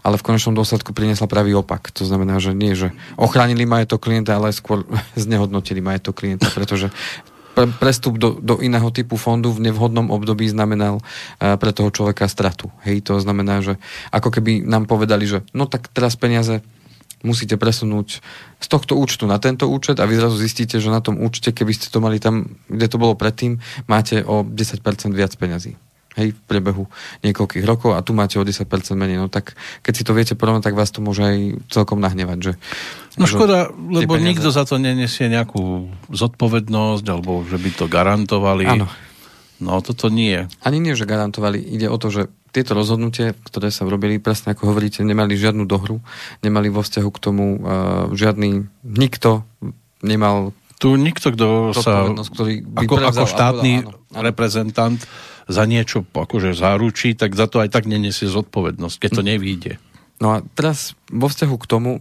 [0.01, 1.91] ale v konečnom dôsledku priniesla pravý opak.
[1.99, 4.87] To znamená, že nie, že ochránili majetok klienta, ale skôr
[5.19, 6.89] znehodnotili majetok klienta, pretože
[7.51, 12.31] pre, prestup do, do iného typu fondu v nevhodnom období znamenal uh, pre toho človeka
[12.31, 12.71] stratu.
[12.87, 13.75] Hej, to znamená, že
[14.09, 16.63] ako keby nám povedali, že no tak teraz peniaze
[17.21, 18.23] musíte presunúť
[18.57, 21.69] z tohto účtu na tento účet a vy zrazu zistíte, že na tom účte, keby
[21.75, 24.81] ste to mali tam, kde to bolo predtým, máte o 10%
[25.13, 25.77] viac peňazí
[26.19, 26.83] hej, v priebehu
[27.23, 28.67] niekoľkých rokov a tu máte o 10%
[28.99, 29.17] menej.
[29.19, 31.37] No tak keď si to viete porovnať, tak vás to môže aj
[31.71, 32.51] celkom nahnevať.
[32.51, 32.53] Že,
[33.15, 34.27] no škoda, lebo peniaze...
[34.35, 38.67] nikto za to nenesie nejakú zodpovednosť alebo že by to garantovali.
[38.67, 38.87] Áno.
[39.61, 40.49] No toto nie.
[40.65, 41.61] Ani nie, že garantovali.
[41.61, 46.03] Ide o to, že tieto rozhodnutie, ktoré sa robili, presne ako hovoríte, nemali žiadnu dohru,
[46.43, 47.59] nemali vo vzťahu k tomu uh,
[48.11, 49.47] žiadny, nikto
[50.03, 54.21] nemal tu nikto, kto sa ktorý by ako, ako štátny áno, áno.
[54.25, 54.97] reprezentant
[55.47, 59.29] za niečo akože zaručí, tak za to aj tak nenesie zodpovednosť, keď to hm.
[59.29, 59.73] nevíde.
[60.21, 61.91] No a teraz vo vzťahu k tomu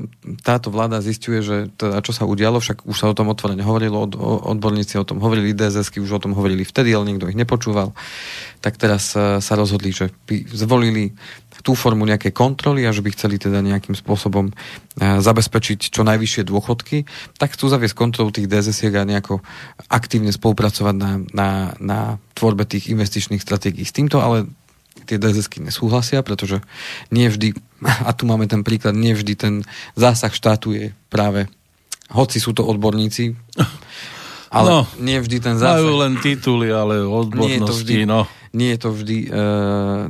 [0.45, 3.97] táto vláda zistuje, že teda, čo sa udialo, však už sa o tom otvorene hovorilo,
[3.97, 4.13] od,
[4.45, 7.97] odborníci o tom hovorili, dss už o tom hovorili vtedy, ale nikto ich nepočúval.
[8.61, 11.17] Tak teraz e, sa rozhodli, že by zvolili
[11.61, 14.53] tú formu nejaké kontroly a že by chceli teda nejakým spôsobom e,
[14.99, 17.05] zabezpečiť čo najvyššie dôchodky,
[17.37, 19.45] tak chcú zaviesť kontrolu tých dss a nejako
[19.93, 21.99] aktívne spolupracovať na, na, na
[22.33, 23.85] tvorbe tých investičných stratégií.
[23.85, 24.49] S týmto ale
[25.05, 26.65] tie dss nesúhlasia, pretože
[27.13, 27.57] nie vždy,
[28.09, 29.55] a tu máme ten príklad, nie vždy ten
[29.95, 31.47] zásah štátu je práve,
[32.11, 33.37] hoci sú to odborníci,
[34.57, 35.79] ale no, nie vždy ten zásah...
[35.79, 38.21] Majú len tituly, ale odbornosti, nie je to vždy, no.
[38.51, 39.39] Nie je to vždy e,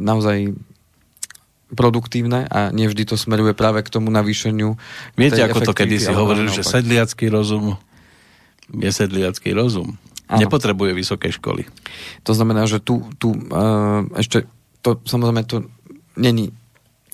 [0.01, 0.57] naozaj
[1.73, 4.75] produktívne a nevždy to smeruje práve k tomu navýšeniu.
[5.15, 7.79] Viete, ako to kedy si hovoril, že sedliacký rozum
[8.75, 9.99] je sedliacký rozum.
[10.31, 10.47] Ano.
[10.47, 11.67] Nepotrebuje vysoké školy.
[12.23, 14.47] To znamená, že tu, tu uh, ešte
[14.81, 15.67] to samozrejme to
[16.15, 16.55] není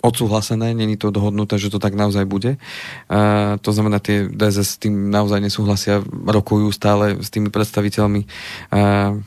[0.05, 2.61] odsúhlasené, není to dohodnuté, že to tak naozaj bude.
[3.09, 9.17] Uh, to znamená, tie DSS s tým naozaj nesúhlasia, rokujú stále s tými predstaviteľmi uh,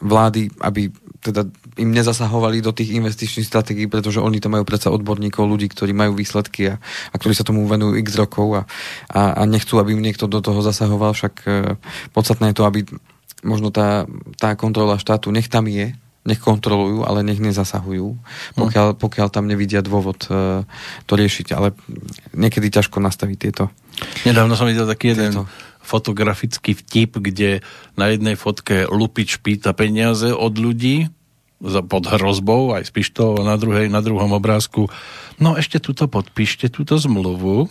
[0.00, 5.50] vlády, aby teda im nezasahovali do tých investičných stratégií, pretože oni to majú predsa odborníkov,
[5.50, 6.74] ľudí, ktorí majú výsledky a,
[7.10, 8.62] a ktorí sa tomu venujú x rokov a,
[9.10, 11.74] a, a nechcú, aby im niekto do toho zasahoval, však uh,
[12.14, 12.86] podstatné je to, aby
[13.42, 14.06] možno tá,
[14.38, 15.94] tá kontrola štátu nech tam je,
[16.26, 18.18] nech kontrolujú, ale nech nezasahujú,
[18.58, 20.62] pokiaľ, pokiaľ tam nevidia dôvod uh,
[21.08, 21.56] to riešiť.
[21.56, 21.72] Ale
[22.36, 23.72] niekedy ťažko nastaviť tieto.
[24.28, 25.67] Nedávno som videl taký jeden tieto.
[25.88, 27.64] Fotografický vtip, kde
[27.96, 31.08] na jednej fotke Lupič pýta peniaze od ľudí
[31.64, 34.86] pod hrozbou, aj s pištou, na, druhej, na druhom obrázku
[35.42, 37.66] no ešte túto podpíšte, túto zmluvu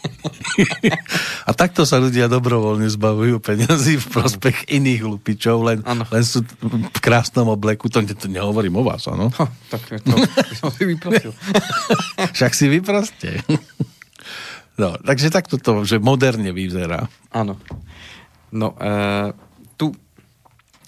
[1.48, 7.00] A takto sa ľudia dobrovoľne zbavujú peniazy v prospech iných lupičov, len, len sú v
[7.00, 7.92] krásnom obleku.
[7.92, 9.28] To, to nehovorím o vás, áno?
[9.68, 10.14] tak to
[10.56, 11.32] som si vyprosil.
[12.36, 13.30] Však si vyproste.
[14.80, 17.04] No, takže takto to, že moderne vyzerá.
[17.36, 17.60] Áno.
[18.48, 19.36] No, uh,
[19.76, 19.92] tu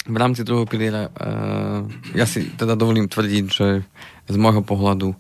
[0.09, 1.85] v rámci druhého piliera uh,
[2.17, 3.85] ja si teda dovolím tvrdiť, že
[4.33, 5.13] z môjho pohľadu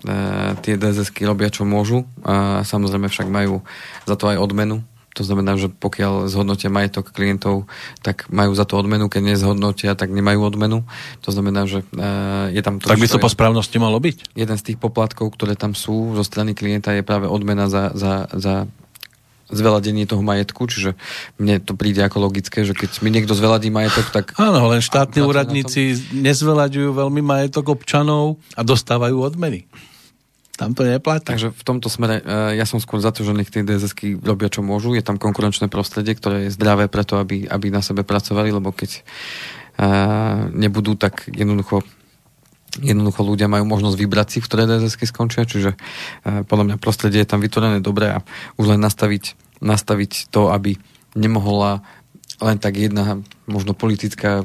[0.00, 0.16] E,
[0.64, 3.60] tie dss robia čo môžu a samozrejme však majú
[4.08, 4.80] za to aj odmenu.
[5.18, 7.66] To znamená, že pokiaľ zhodnotia majetok klientov,
[7.98, 10.86] tak majú za to odmenu, keď nezhodnotia, tak nemajú odmenu.
[11.26, 12.86] To znamená, že uh, je tam to...
[12.86, 14.38] Tak by to po správnosti malo byť?
[14.38, 18.30] Jeden z tých poplatkov, ktoré tam sú zo strany klienta, je práve odmena za, za,
[18.30, 18.70] za
[19.50, 20.94] zveladenie toho majetku, čiže
[21.36, 24.38] mne to príde ako logické, že keď mi niekto zveladí majetok, tak...
[24.38, 29.66] Áno, len štátni úradníci nezvelaďujú veľmi majetok občanov a dostávajú odmeny.
[30.60, 31.24] Tam to neplatí.
[31.24, 34.52] Takže v tomto smere uh, ja som skôr za to, že nech tie dss robia
[34.52, 34.92] čo môžu.
[34.92, 39.00] Je tam konkurenčné prostredie, ktoré je zdravé preto, aby, aby na sebe pracovali, lebo keď
[39.80, 41.80] uh, nebudú, tak jednoducho
[42.78, 47.24] jednoducho ľudia majú možnosť vybrať si, v ktoré dss skončia, čiže uh, podľa mňa prostredie
[47.24, 48.20] je tam vytvorené dobre a
[48.60, 50.76] už len nastaviť, nastaviť to, aby
[51.16, 51.80] nemohla
[52.44, 54.44] len tak jedna možno politická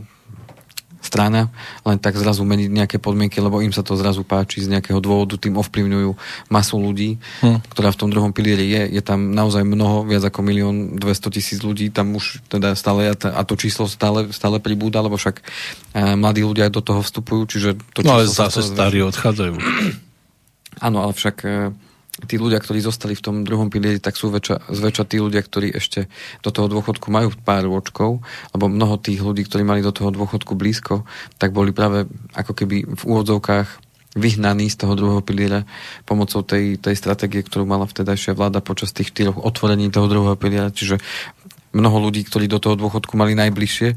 [1.06, 1.54] strana
[1.86, 5.38] len tak zrazu meniť nejaké podmienky, lebo im sa to zrazu páči z nejakého dôvodu,
[5.38, 6.12] tým ovplyvňujú
[6.50, 7.62] masu ľudí, hm.
[7.70, 9.00] ktorá v tom druhom pilieri je.
[9.00, 13.42] Je tam naozaj mnoho, viac ako milión 200 tisíc ľudí, tam už teda stále, a
[13.46, 18.02] to číslo stále, stále pribúda, lebo však uh, mladí ľudia do toho vstupujú, čiže to.
[18.02, 19.56] No ale zase starí odchádzajú.
[20.82, 21.72] Áno, ale však uh,
[22.24, 25.76] tí ľudia, ktorí zostali v tom druhom pilieri, tak sú väčša, zväčša tí ľudia, ktorí
[25.76, 26.08] ešte
[26.40, 28.24] do toho dôchodku majú pár ročkov,
[28.56, 31.04] lebo mnoho tých ľudí, ktorí mali do toho dôchodku blízko,
[31.36, 33.84] tak boli práve ako keby v úvodzovkách
[34.16, 35.68] vyhnaní z toho druhého piliera
[36.08, 40.72] pomocou tej, tej stratégie, ktorú mala vtedajšia vláda počas tých štyroch otvorení toho druhého piliera.
[40.72, 41.04] Čiže
[41.76, 43.90] mnoho ľudí, ktorí do toho dôchodku mali najbližšie,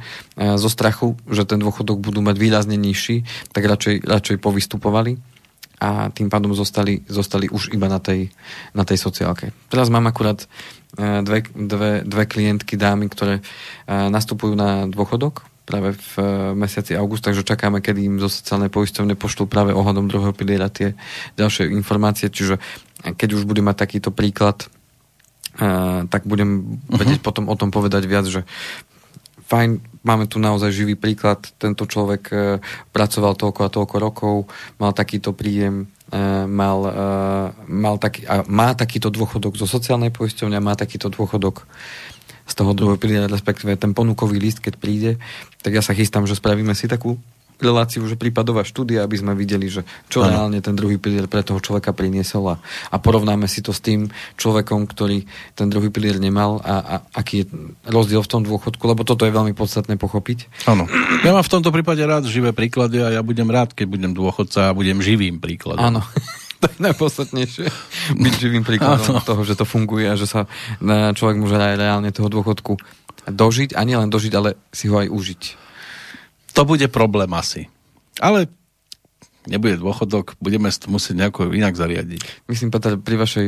[0.59, 3.23] zo strachu, že ten dôchodok budú mať výrazne nižší,
[3.55, 5.38] tak radšej, radšej povystupovali
[5.79, 8.29] a tým pádom zostali, zostali už iba na tej,
[8.75, 9.55] na tej sociálke.
[9.71, 10.43] Teraz mám akurát
[10.99, 13.43] e, dve, dve, dve klientky dámy, ktoré e,
[13.87, 16.25] nastupujú na dôchodok práve v e,
[16.59, 20.99] mesiaci august, takže čakáme, kedy im zo sociálnej poisťovne pošlú práve ohľadom druhého piliera tie
[21.39, 22.59] ďalšie informácie, čiže
[22.99, 24.67] keď už budem mať takýto príklad,
[26.11, 27.27] tak budem vedieť uh-huh.
[27.31, 28.47] potom o tom povedať viac, že
[29.49, 32.37] fajn, máme tu naozaj živý príklad, tento človek e,
[32.97, 34.35] pracoval toľko a toľko rokov,
[34.81, 36.17] mal takýto príjem, e,
[36.49, 36.93] mal, e,
[37.69, 41.69] mal taký, a má takýto dôchodok zo sociálnej poisťovne, má takýto dôchodok
[42.49, 45.11] z toho druhého piliera, respektíve ten ponukový list, keď príde,
[45.61, 47.21] tak ja sa chystám, že spravíme si takú
[47.59, 50.31] reláciu, že prípadová štúdia, aby sme videli, že čo ano.
[50.31, 52.57] reálne ten druhý pilier pre toho človeka priniesol a,
[52.91, 55.27] a porovnáme si to s tým človekom, ktorý
[55.59, 57.47] ten druhý pilier nemal a, a aký je
[57.91, 60.71] rozdiel v tom dôchodku, lebo toto je veľmi podstatné pochopiť.
[60.71, 60.87] Áno.
[61.27, 64.71] Ja mám v tomto prípade rád živé príklady a ja budem rád, keď budem dôchodca
[64.71, 65.83] a budem živým príkladom.
[65.83, 66.01] Áno.
[66.63, 67.67] to je najpodstatnejšie.
[68.19, 70.47] Byť živým príkladom toho, že to funguje a že sa
[71.15, 72.79] človek môže aj reálne toho dôchodku
[73.29, 75.68] dožiť a nielen dožiť, ale si ho aj užiť.
[76.59, 77.71] To bude problém asi.
[78.19, 78.51] Ale
[79.47, 82.51] nebude dôchodok, budeme to musieť nejako inak zariadiť.
[82.51, 83.47] Myslím, Peter, pri vašej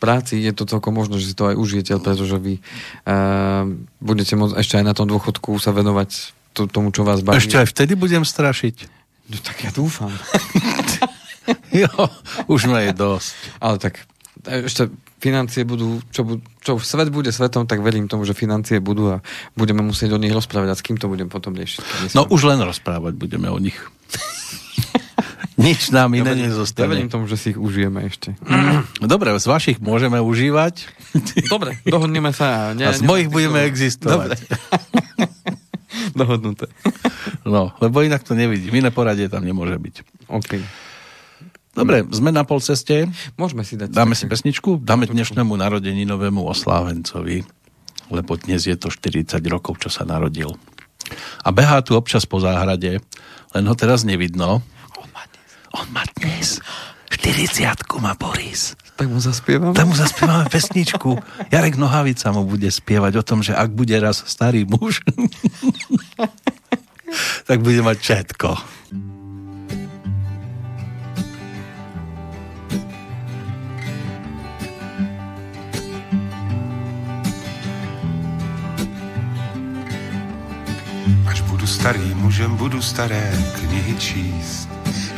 [0.00, 3.68] práci je to celkom možno, že si to aj užijete, pretože vy uh,
[4.00, 7.36] budete môcť ešte aj na tom dôchodku sa venovať to, tomu, čo vás baví.
[7.36, 8.88] Ešte aj vtedy budem strašiť.
[9.28, 10.12] No tak ja dúfam.
[11.84, 11.92] jo,
[12.48, 13.28] už ma je dosť.
[13.60, 14.00] Ale tak
[14.48, 19.24] ešte financie budú, čo, čo svet bude svetom, tak verím tomu, že financie budú a
[19.56, 22.12] budeme musieť o nich rozprávať a s kým to budem potom riešiť.
[22.12, 23.76] No už len rozprávať budeme o nich.
[25.56, 26.84] Nič nám iné ja nezostane.
[26.84, 28.36] Ja verím tomu, že si ich užijeme ešte.
[29.00, 30.84] Dobre, z vašich môžeme užívať.
[31.52, 32.76] Dobre, dohodneme sa.
[32.76, 34.36] Ne, a z mojich budeme existovať.
[34.36, 34.36] Dobre.
[36.20, 36.68] Dohodnuté.
[37.48, 38.84] No, lebo inak to nevidím.
[38.84, 40.28] Iné poradie tam nemôže byť.
[40.28, 40.60] OK.
[41.76, 43.04] Dobre, sme na pol ceste.
[43.36, 43.92] Môžeme si dať.
[43.92, 44.80] Dáme si pesničku?
[44.80, 47.44] Dáme dnešnému narodeninovému oslávencovi,
[48.08, 50.56] lebo dnes je to 40 rokov, čo sa narodil.
[51.44, 53.04] A behá tu občas po záhrade,
[53.52, 54.64] len ho teraz nevidno,
[55.76, 56.64] on má dnes
[57.12, 58.74] 40 má Boris.
[58.96, 59.76] Tak mu zaspievame?
[59.76, 61.20] Tak mu zaspievame pesničku.
[61.52, 65.04] Jarek Nohavica mu bude spievať o tom, že ak bude raz starý muž,
[67.48, 68.48] tak bude mať všetko.
[81.66, 84.68] Až budu starý mužem, budu staré knihy číst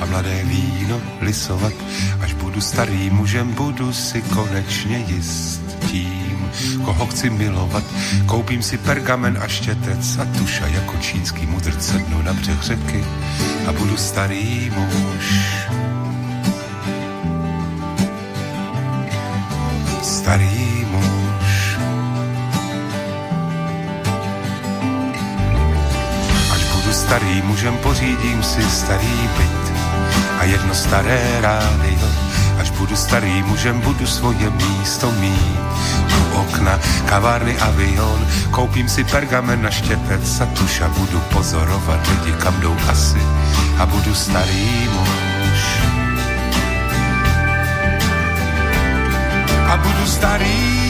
[0.01, 1.73] a mladé víno lisovat.
[2.21, 6.51] Až budu starý mužem, budu si konečně jist tím,
[6.85, 7.85] koho chci milovat.
[8.27, 13.05] Koupím si pergamen a štětec a tuša jako čínský mudrc sednu na břeh řeky
[13.67, 15.25] a budu starý muž.
[20.03, 21.08] Starý muž.
[27.09, 29.73] Až budu starý mužem, pořídím si starý byt
[30.39, 32.09] a jedno staré rádio.
[32.61, 35.59] Až budu starý mužem, budu svoje místo mít.
[36.21, 42.61] U okna, kavárny, avion, koupím si pergamen na štěpec a tuša budu pozorovat lidi, kam
[42.61, 43.23] jdou asi
[43.79, 45.61] a budu starý muž.
[49.69, 50.88] A budu starý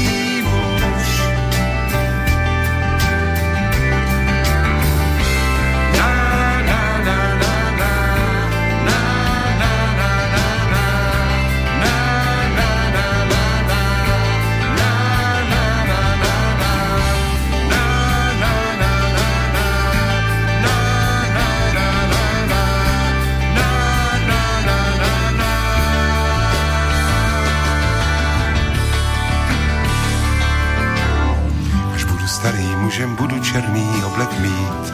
[32.89, 34.93] mužem budu černý oblek mít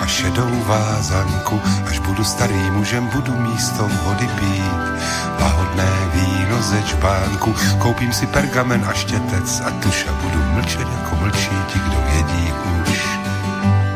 [0.00, 5.00] a šedou vázanku, až budu starý mužem, budu místo vody pít.
[5.40, 11.56] Lahodné víno ze čbánku, koupím si pergamen a štětec a tuša budu mlčet jako mlčí
[11.72, 13.08] ti, kdo vědí už.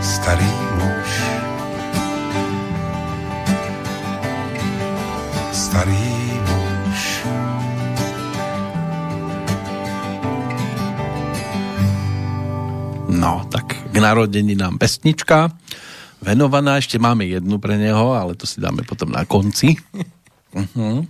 [0.00, 1.10] Starý muž.
[5.52, 6.27] Starý
[13.98, 15.50] tak k narodení nám pesnička
[16.22, 19.74] venovaná, ešte máme jednu pre neho, ale to si dáme potom na konci.
[20.54, 21.02] Uh-huh.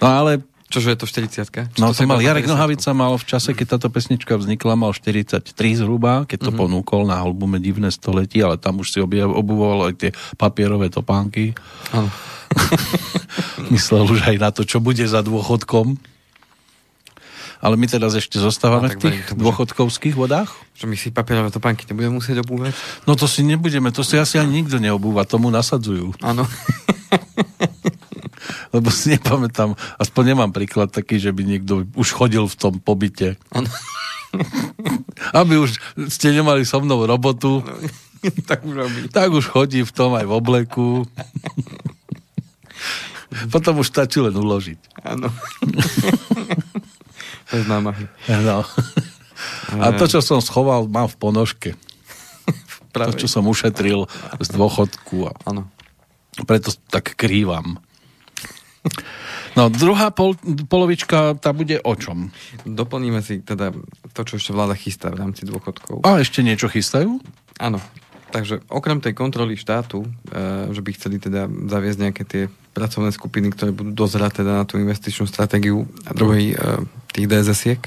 [0.00, 3.56] No ale Čože je to 40 No to, to mal Jarek Nohavica mal v čase,
[3.56, 5.40] keď táto pesnička vznikla, mal 43
[5.80, 6.60] zhruba, keď to uh-huh.
[6.60, 11.56] ponúkol na albume Divné století, ale tam už si obuvoval aj tie papierové topánky.
[13.72, 15.96] Myslel už aj na to, čo bude za dôchodkom
[17.58, 20.54] ale my teraz ešte zostávame no, v tých tomu, dôchodkovských vodách?
[20.78, 22.72] Že my si papierové topánky nebudeme musieť obúvať?
[23.04, 26.14] No to si nebudeme, to si asi ani nikto neobúva, tomu nasadzujú.
[26.22, 26.46] Áno.
[28.74, 33.34] Lebo si nepamätám, aspoň nemám príklad taký, že by niekto už chodil v tom pobyte.
[33.50, 33.68] Ano.
[35.40, 35.80] Aby už
[36.12, 37.64] ste nemali so mnou robotu.
[37.64, 37.74] No,
[38.50, 39.00] tak už robí.
[39.10, 40.88] Tak už chodí v tom aj v obleku.
[43.52, 45.04] Potom už stačí len uložiť.
[45.04, 45.28] Áno.
[47.48, 48.06] Bez námahy.
[48.28, 48.64] No.
[49.78, 51.70] A to, čo som schoval, mám v ponožke.
[52.96, 54.08] To, čo som ušetril
[54.40, 55.30] z dôchodku.
[55.46, 55.68] Áno.
[56.42, 57.78] Preto tak krývam.
[59.58, 60.38] No, druhá pol,
[60.70, 62.30] polovička, tá bude o čom?
[62.62, 63.74] Doplníme si teda
[64.14, 66.06] to, čo ešte vláda chystá v rámci dôchodkov.
[66.06, 67.18] A ešte niečo chystajú?
[67.58, 67.82] Áno.
[68.28, 70.08] Takže okrem tej kontroly štátu, e,
[70.70, 72.42] že by chceli teda zaviesť nejaké tie
[72.76, 76.56] pracovné skupiny, ktoré budú dozerať teda na tú investičnú stratégiu a druhej e,
[77.12, 77.82] tých DSS-iek,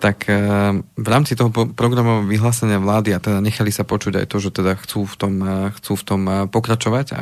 [0.00, 0.36] tak e,
[0.80, 4.72] v rámci toho programového vyhlásenia vlády a teda nechali sa počuť aj to, že teda
[4.80, 5.34] chcú v tom,
[5.76, 7.20] chcú v tom pokračovať a,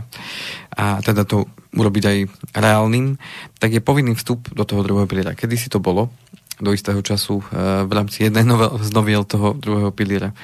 [0.79, 2.19] a teda to urobiť aj
[2.55, 3.19] reálnym,
[3.59, 5.35] tak je povinný vstup do toho druhého piliera.
[5.35, 6.11] Kedy si to bolo?
[6.59, 7.39] do istého času
[7.87, 10.35] v rámci jednej novel, z noviel toho druhého piliera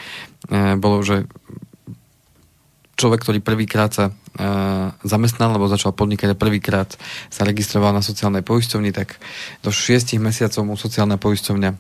[0.79, 1.27] bolo, že
[2.95, 6.91] človek, ktorý prvýkrát sa uh, zamestnal, alebo začal podnikať a prvýkrát
[7.31, 9.19] sa registroval na sociálnej poisťovni, tak
[9.63, 11.77] do 6 mesiacov mu sociálna poisťovňa uh,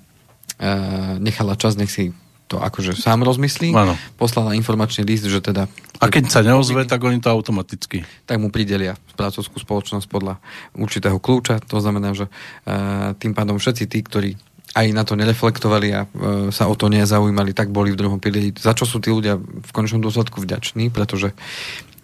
[1.18, 2.10] nechala čas, nech si
[2.44, 3.72] to akože sám rozmyslí.
[3.72, 3.96] Ano.
[4.20, 5.64] Poslala informačný list, že teda...
[5.98, 8.04] A keď sa neozve, tak oni to automaticky.
[8.28, 10.36] Tak mu pridelia pracovskú spoločnosť podľa
[10.76, 11.64] určitého kľúča.
[11.72, 14.30] To znamená, že uh, tým pádom všetci tí, ktorí
[14.72, 16.08] aj na to nereflektovali a e,
[16.50, 18.50] sa o to nezaujímali, tak boli v druhom pilieri.
[18.56, 21.36] Za čo sú tí ľudia v končnom dôsledku vďační, pretože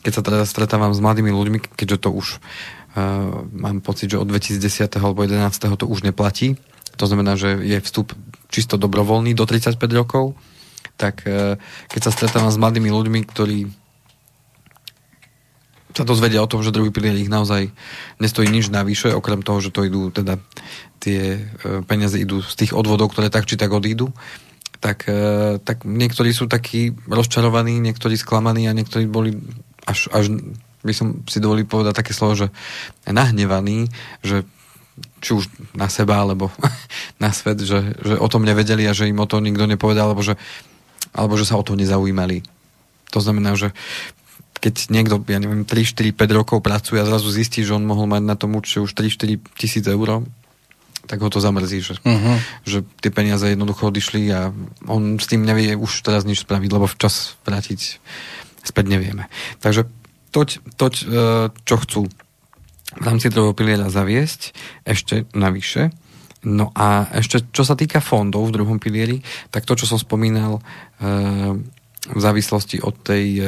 [0.05, 2.39] keď sa teda stretávam s mladými ľuďmi, keďže to už e,
[3.57, 4.87] mám pocit, že od 2010.
[5.01, 5.51] alebo 11.
[5.81, 6.61] to už neplatí,
[6.95, 8.13] to znamená, že je vstup
[8.53, 10.39] čisto dobrovoľný do 35 rokov,
[10.95, 11.57] tak e,
[11.91, 13.59] keď sa stretávam s mladými ľuďmi, ktorí
[15.91, 17.75] sa dozvedia o tom, že druhý pilier ich naozaj
[18.23, 20.39] nestojí nič navyše, okrem toho, že to idú teda
[21.01, 24.13] tie e, peniaze idú z tých odvodov, ktoré tak či tak odídu,
[24.79, 29.35] tak, e, tak niektorí sú takí rozčarovaní, niektorí sklamaní a niektorí boli
[29.89, 30.31] až, až
[30.85, 32.49] by som si dovolil povedať také slovo, že
[33.09, 33.89] nahnevaní,
[34.21, 34.45] že
[35.25, 36.53] či už na seba, alebo
[37.25, 40.25] na svet, že, že o tom nevedeli a že im o to nikto nepovedal, alebo
[40.25, 40.37] že,
[41.17, 42.45] alebo že sa o to nezaujímali.
[43.11, 43.73] To znamená, že
[44.61, 48.05] keď niekto, ja neviem, 3, 4, 5 rokov pracuje a zrazu zistí, že on mohol
[48.05, 50.21] mať na tom určite už 3-4 tisíc eur,
[51.11, 52.39] tak ho to zamrzí, že, uh-huh.
[52.63, 54.55] že tie peniaze jednoducho odišli a
[54.87, 57.99] on s tým nevie už teraz nič spraviť, lebo včas vrátiť
[58.63, 59.27] späť nevieme.
[59.59, 59.91] Takže
[60.31, 61.05] toť, toť e,
[61.51, 62.07] čo chcú
[62.91, 64.55] v rámci druhého piliera zaviesť,
[64.87, 65.91] ešte navyše.
[66.47, 69.21] No a ešte, čo sa týka fondov v druhom pilieri,
[69.51, 70.63] tak to, čo som spomínal e,
[72.07, 73.43] v závislosti od tej e,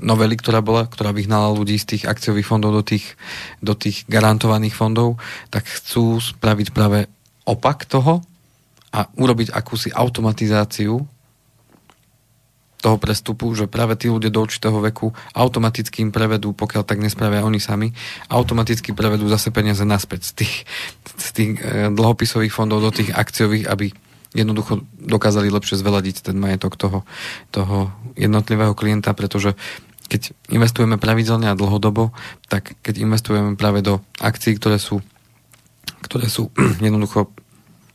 [0.00, 3.16] novely, ktorá bola, ktorá vyhnala ľudí z tých akciových fondov do tých,
[3.64, 5.16] do tých garantovaných fondov,
[5.48, 7.08] tak chcú spraviť práve
[7.48, 8.20] opak toho
[8.90, 11.00] a urobiť akúsi automatizáciu
[12.80, 17.44] toho prestupu, že práve tí ľudia do určitého veku automaticky im prevedú, pokiaľ tak nespravia
[17.44, 17.92] oni sami,
[18.32, 20.54] automaticky prevedú zase peniaze naspäť z tých,
[21.20, 23.92] z tých eh, dlhopisových fondov do tých akciových, aby
[24.34, 27.02] jednoducho dokázali lepšie zveladiť ten majetok toho,
[27.50, 29.58] toho jednotlivého klienta, pretože
[30.10, 32.10] keď investujeme pravidelne a dlhodobo,
[32.50, 35.02] tak keď investujeme práve do akcií, ktoré sú,
[36.02, 36.50] ktoré sú
[36.82, 37.30] jednoducho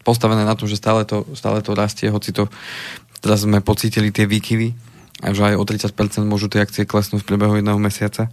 [0.08, 2.48] postavené na tom, že stále to, stále to rastie, hoci to
[3.20, 4.78] teraz sme pocítili tie výkyvy,
[5.26, 8.32] a že aj o 30% môžu tie akcie klesnúť v priebehu jedného mesiaca, e,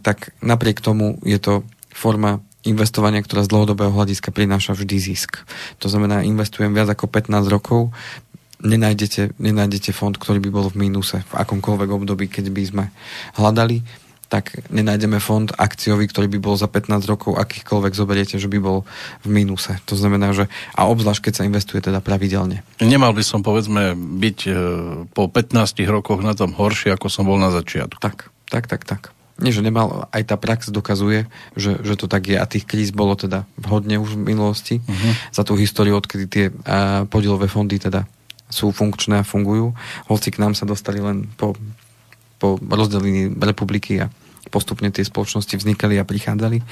[0.00, 5.46] tak napriek tomu je to forma investovania, ktorá z dlhodobého hľadiska prináša vždy zisk.
[5.80, 7.94] To znamená, investujem viac ako 15 rokov,
[8.60, 12.84] nenájdete, nenájdete fond, ktorý by bol v mínuse v akomkoľvek období, keď by sme
[13.36, 13.84] hľadali,
[14.26, 18.82] tak nenájdeme fond akciový, ktorý by bol za 15 rokov, akýchkoľvek zoberiete, že by bol
[19.22, 19.78] v mínuse.
[19.86, 22.66] To znamená, že a obzvlášť, keď sa investuje teda pravidelne.
[22.82, 24.52] Nemal by som, povedzme, byť e,
[25.14, 28.02] po 15 rokoch na tom horšie, ako som bol na začiatku.
[28.02, 32.24] Tak, tak, tak, tak nie, že nemal, aj tá prax dokazuje, že, že to tak
[32.24, 35.12] je a tých kríz bolo teda vhodne už v minulosti uh-huh.
[35.28, 38.08] za tú históriu, odkedy tie a, podielové fondy teda
[38.48, 39.76] sú funkčné a fungujú.
[40.08, 41.52] Hoci k nám sa dostali len po,
[42.40, 44.08] po rozdelení republiky a
[44.48, 46.62] postupne tie spoločnosti vznikali a prichádzali,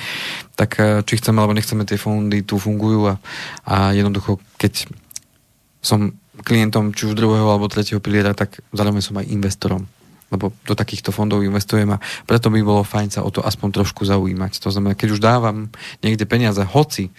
[0.54, 3.14] tak či chceme alebo nechceme, tie fondy tu fungujú a,
[3.66, 4.86] a jednoducho, keď
[5.82, 6.14] som
[6.46, 9.90] klientom či už druhého alebo tretieho piliera, tak zároveň som aj investorom
[10.34, 14.02] lebo do takýchto fondov investujem a preto by bolo fajn sa o to aspoň trošku
[14.02, 14.58] zaujímať.
[14.60, 15.70] To znamená, keď už dávam
[16.02, 17.14] niekde peniaze, hoci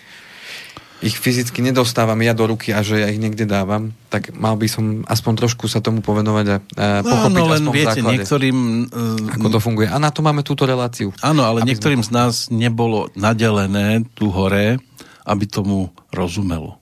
[1.04, 4.66] ich fyzicky nedostávam ja do ruky a že ja ich niekde dávam, tak mal by
[4.66, 6.58] som aspoň trošku sa tomu povenovať a,
[7.04, 8.58] no, pochopiť no, len aspoň viete, základe, niektorým...
[8.90, 9.88] Uh, ako to funguje.
[9.92, 11.12] A na to máme túto reláciu.
[11.20, 14.80] Áno, ale niektorým z nás nebolo nadelené tu hore,
[15.28, 16.80] aby tomu rozumelo.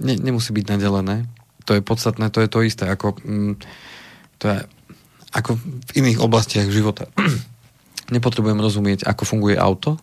[0.00, 1.28] Ne, nemusí byť nadelené.
[1.68, 2.88] To je podstatné, to je to isté.
[2.88, 3.54] Ako, mm,
[4.40, 4.56] to je
[5.30, 7.06] ako v iných oblastiach života.
[8.14, 9.98] Nepotrebujem rozumieť, ako funguje auto,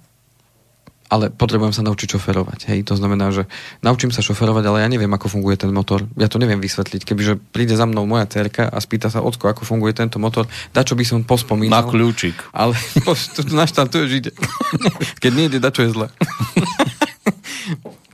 [1.08, 2.68] ale potrebujem sa naučiť šoferovať.
[2.68, 3.48] Hej, to znamená, že
[3.80, 6.04] naučím sa šoferovať, ale ja neviem, ako funguje ten motor.
[6.20, 7.08] Ja to neviem vysvetliť.
[7.08, 10.84] Kebyže príde za mnou moja cerka a spýta sa, Ocko, ako funguje tento motor, da
[10.84, 11.80] čo by som pospomínal.
[11.80, 12.36] Na kľúčik.
[12.52, 12.76] Ale
[13.36, 14.32] to naštartuješ ide.
[15.24, 16.08] Keď nejde, da čo je zle.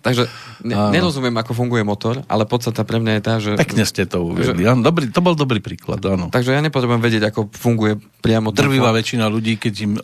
[0.03, 0.27] Takže
[0.67, 3.51] ne, nerozumiem, ako funguje motor, ale podstata pre mňa je tá, že...
[3.55, 4.67] Pekne ste to uvedli.
[4.67, 6.27] Že, dobrý, to bol dobrý príklad, áno.
[6.27, 8.51] Takže ja nepotrebujem vedieť, ako funguje priamo...
[8.51, 10.01] Drvivá väčšina ľudí, keď im e,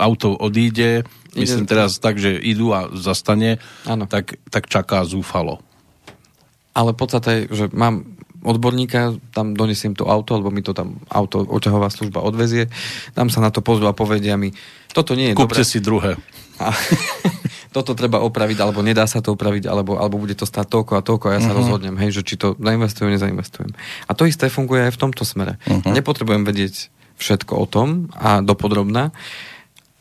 [0.00, 1.44] auto odíde, Ide...
[1.44, 5.60] myslím teraz tak, že idú a zastane, tak, tak čaká zúfalo.
[6.72, 8.08] Ale podstata je, že mám
[8.42, 12.72] odborníka, tam donesiem to auto, alebo mi to tam auto, oťahová služba odvezie,
[13.14, 14.50] dám sa na to pozrú a povedia mi,
[14.96, 15.68] toto nie je Kúpte dobré.
[15.68, 16.16] si druhé.
[16.58, 16.72] A,
[17.72, 21.02] toto treba opraviť, alebo nedá sa to opraviť, alebo, alebo bude to stáť toľko a
[21.02, 21.58] toľko a ja sa uh-huh.
[21.64, 23.72] rozhodnem, hej, že či to zainvestujem, nezainvestujem.
[24.06, 25.56] A to isté funguje aj v tomto smere.
[25.64, 25.90] Uh-huh.
[25.90, 29.10] Nepotrebujem vedieť všetko o tom a dopodrobná,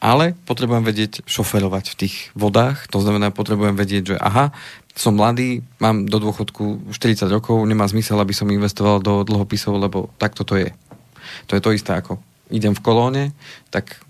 [0.01, 4.51] ale potrebujem vedieť šoferovať v tých vodách, to znamená, potrebujem vedieť, že aha,
[4.91, 10.11] som mladý, mám do dôchodku 40 rokov, nemá zmysel, aby som investoval do dlhopisov, lebo
[10.19, 10.75] takto to je.
[11.47, 12.19] To je to isté ako
[12.51, 13.23] idem v kolóne,
[13.71, 14.03] tak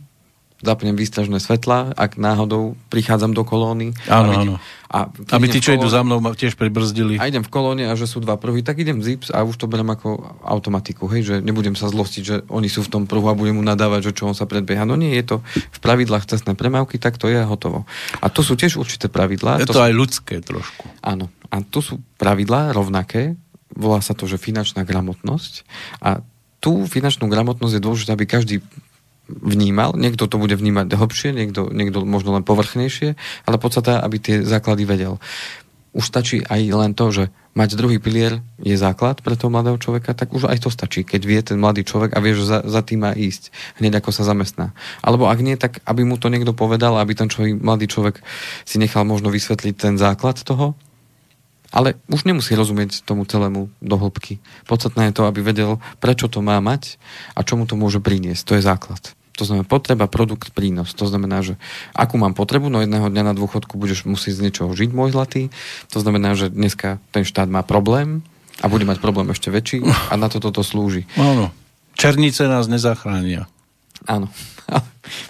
[0.62, 3.98] zapnem výstražné svetla, ak náhodou prichádzam do kolóny.
[4.06, 4.56] Áno, áno.
[4.92, 7.16] A Aby tí, čo idú za mnou, tiež prebrzdili.
[7.16, 9.66] A idem v kolóne a že sú dva pruhy, tak idem zips a už to
[9.72, 13.38] berem ako automatiku, hej, že nebudem sa zlostiť, že oni sú v tom pruhu a
[13.38, 14.84] budem mu nadávať, že čo on sa predbieha.
[14.84, 17.88] No nie, je to v pravidlách cestnej premávky, tak to je a hotovo.
[18.20, 19.64] A to sú tiež určité pravidlá.
[19.64, 19.88] Je to, to sú...
[19.88, 20.86] aj ľudské trošku.
[21.00, 21.32] Áno.
[21.48, 23.40] A tu sú pravidlá rovnaké,
[23.72, 25.64] volá sa to, že finančná gramotnosť
[26.04, 26.20] a
[26.62, 28.56] tú finančnú gramotnosť je dôležité, aby každý
[29.40, 29.96] vnímal.
[29.96, 33.16] Niekto to bude vnímať hlbšie, niekto, niekto možno len povrchnejšie,
[33.48, 35.18] ale podstata, aby tie základy vedel.
[35.92, 40.16] Už stačí aj len to, že mať druhý pilier je základ pre toho mladého človeka,
[40.16, 42.80] tak už aj to stačí, keď vie ten mladý človek a vie, že za, za
[42.80, 43.52] tým má ísť,
[43.84, 44.72] hneď ako sa zamestná.
[45.04, 48.24] Alebo ak nie, tak aby mu to niekto povedal, aby ten človek, mladý človek
[48.64, 50.80] si nechal možno vysvetliť ten základ toho,
[51.72, 54.44] ale už nemusí rozumieť tomu celému do hĺbky.
[54.68, 57.00] Podstatné je to, aby vedel, prečo to má mať
[57.36, 58.44] a čo mu to môže priniesť.
[58.48, 59.16] To je základ.
[59.42, 60.94] To znamená potreba, produkt, prínos.
[61.02, 61.58] To znamená, že
[61.98, 65.50] akú mám potrebu, no jedného dňa na dôchodku budeš musieť z niečoho žiť, môj zlatý.
[65.90, 68.22] To znamená, že dneska ten štát má problém
[68.62, 71.10] a bude mať problém ešte väčší a na to toto slúži.
[71.18, 71.50] Áno.
[71.98, 73.50] Černice nás nezachránia.
[74.06, 74.30] Áno.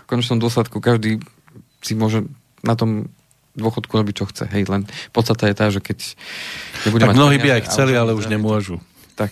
[0.03, 1.23] v konečnom dôsledku každý
[1.79, 2.27] si môže
[2.61, 3.07] na tom
[3.55, 4.47] dôchodku robiť, čo chce.
[4.51, 6.19] Hej, len podstata je tá, že keď
[6.87, 8.79] nebude tak mať mnohí by aj chceli, ale už nemôžu.
[9.15, 9.31] Tak,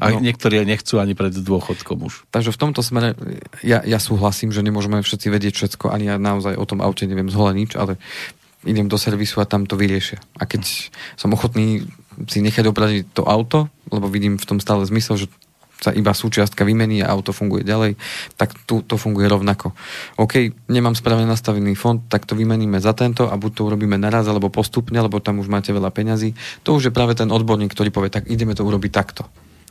[0.00, 0.24] a no.
[0.24, 2.24] niektorí nechcú ani pred dôchodkom už.
[2.32, 3.12] Takže v tomto smere
[3.60, 7.28] ja, ja súhlasím, že nemôžeme všetci vedieť všetko, ani ja naozaj o tom aute neviem
[7.28, 8.00] zhole nič, ale
[8.64, 10.20] idem do servisu a tam to vyriešia.
[10.40, 11.84] A keď som ochotný
[12.28, 15.26] si nechať opraviť to auto, lebo vidím v tom stále zmysel, že
[15.80, 17.96] sa iba súčiastka vymení a auto funguje ďalej,
[18.36, 19.72] tak tu to funguje rovnako.
[20.20, 24.28] OK, nemám správne nastavený fond, tak to vymeníme za tento a buď to urobíme naraz,
[24.28, 26.36] alebo postupne, lebo tam už máte veľa peňazí.
[26.68, 29.24] To už je práve ten odborník, ktorý povie, tak ideme to urobiť takto.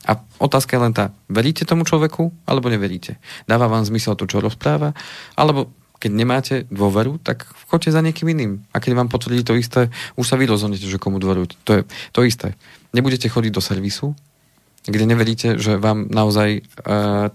[0.08, 3.20] A otázka je len tá, veríte tomu človeku, alebo neveríte?
[3.50, 4.95] Dáva vám zmysel to, čo rozpráva,
[5.36, 8.52] alebo keď nemáte dôveru, tak choďte za niekým iným.
[8.72, 11.60] A keď vám potvrdí to isté, už sa vy rozhodnete, že komu dôverujete.
[11.68, 11.82] To je
[12.16, 12.56] to isté.
[12.95, 14.16] Nebudete chodiť do servisu,
[14.88, 16.62] kde neveríte, že vám naozaj e,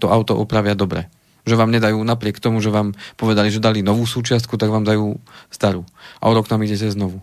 [0.01, 1.05] to auto opravia dobre
[1.45, 5.21] že vám nedajú napriek tomu, že vám povedali, že dali novú súčiastku, tak vám dajú
[5.53, 5.85] starú.
[6.17, 7.21] A o rok tam idete znovu.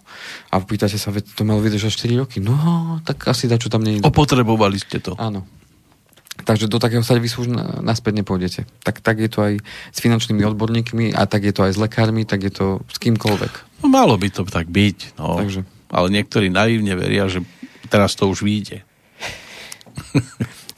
[0.55, 2.39] A pýtate sa, veď to malo vydržať 4 roky.
[2.39, 2.55] No,
[3.03, 4.07] tak asi čo tam nie je.
[4.07, 5.18] Opotrebovali ste to.
[5.18, 5.43] Áno.
[6.43, 7.49] Takže do takého servisu už
[7.85, 8.61] naspäť nepôjdete.
[8.87, 9.53] Tak, tak je to aj
[9.93, 13.85] s finančnými odborníkmi a tak je to aj s lekármi, tak je to s kýmkoľvek.
[13.85, 15.18] No malo by to tak byť.
[15.20, 15.39] No.
[15.39, 15.66] Takže.
[15.93, 17.45] Ale niektorí naivne veria, že
[17.93, 18.81] teraz to už vyjde.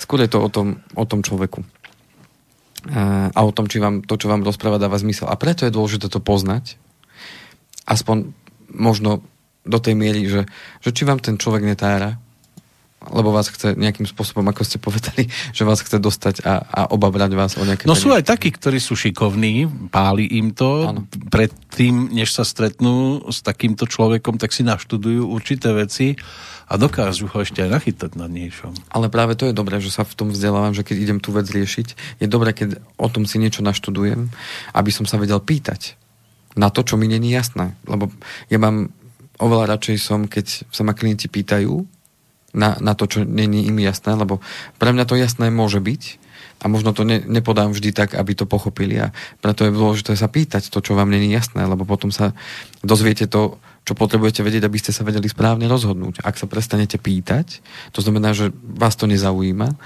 [0.01, 1.62] Skôr je to o tom, o tom človeku
[3.32, 5.28] a o tom, či vám to, čo vám rozpráva, dáva zmysel.
[5.28, 6.76] A preto je dôležité to poznať,
[7.89, 8.32] aspoň
[8.68, 9.24] možno
[9.64, 10.45] do tej miery, že,
[10.85, 12.20] že či vám ten človek netára,
[13.11, 17.32] lebo vás chce nejakým spôsobom, ako ste povedali, že vás chce dostať a, a obabrať
[17.36, 17.84] vás o nejaké...
[17.84, 21.00] No sú aj takí, ktorí sú šikovní, páli im to, ano.
[21.28, 26.16] predtým, než sa stretnú s takýmto človekom, tak si naštudujú určité veci
[26.64, 28.72] a dokážu ho ešte aj nachytať na niečom.
[28.88, 31.44] Ale práve to je dobré, že sa v tom vzdelávam, že keď idem tú vec
[31.44, 34.32] riešiť, je dobré, keď o tom si niečo naštudujem,
[34.72, 36.00] aby som sa vedel pýtať
[36.57, 37.76] na to, čo mi není jasné.
[37.84, 38.09] Lebo
[38.48, 38.88] ja mám
[39.42, 41.93] oveľa radšej som, keď sa ma klienti pýtajú
[42.55, 44.38] na, na to, čo není im jasné, lebo
[44.78, 46.24] pre mňa to jasné môže byť,
[46.64, 49.12] a možno to ne, nepodám vždy tak, aby to pochopili a
[49.44, 52.32] preto je dôležité sa pýtať to, čo vám není jasné, lebo potom sa
[52.80, 56.24] dozviete to, čo potrebujete vedieť, aby ste sa vedeli správne rozhodnúť.
[56.24, 57.61] Ak sa prestanete pýtať,
[57.92, 59.76] to znamená, že vás to nezaujíma,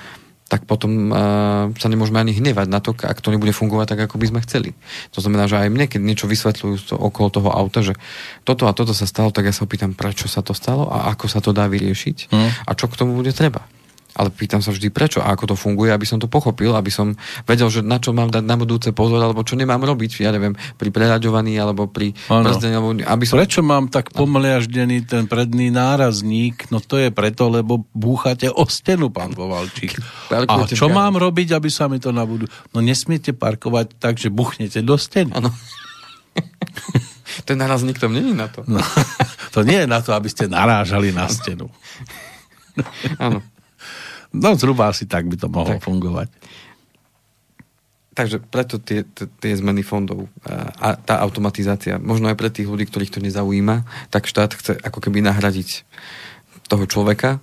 [0.49, 4.17] tak potom uh, sa nemôžeme ani hnevať na to, ak to nebude fungovať tak, ako
[4.17, 4.73] by sme chceli.
[5.13, 7.95] To znamená, že aj mne, keď niečo vysvetľujú to okolo toho auta, že
[8.49, 11.29] toto a toto sa stalo, tak ja sa opýtam, prečo sa to stalo a ako
[11.29, 12.49] sa to dá vyriešiť mm.
[12.65, 13.69] a čo k tomu bude treba.
[14.17, 17.13] Ale pýtam sa vždy prečo a ako to funguje, aby som to pochopil, aby som
[17.45, 20.57] vedel, že na čo mám dať na budúce pozor, alebo čo nemám robiť, ja neviem,
[20.81, 23.37] pri preraďovaní alebo pri brzdení, alebo aby som...
[23.37, 26.73] Prečo mám tak pomliaždený ten predný nárazník?
[26.73, 30.01] No to je preto, lebo búchate o stenu, pán Povalčík.
[30.33, 32.49] A čo mám robiť, aby sa mi to na budú...
[32.73, 35.37] No nesmiete parkovať tak, že buchnete do steny.
[35.37, 35.53] Ano.
[37.49, 38.65] ten nárazník to není na to.
[38.67, 38.81] No,
[39.55, 41.71] to nie je na to, aby ste narážali na stenu.
[43.19, 43.43] Áno.
[44.39, 45.83] No zhruba asi tak by to mohlo tak.
[45.83, 46.31] fungovať.
[48.15, 49.07] Takže preto tie,
[49.39, 50.27] tie zmeny fondov
[50.83, 54.99] a tá automatizácia, možno aj pre tých ľudí, ktorých to nezaujíma, tak štát chce ako
[54.99, 55.87] keby nahradiť
[56.67, 57.39] toho človeka,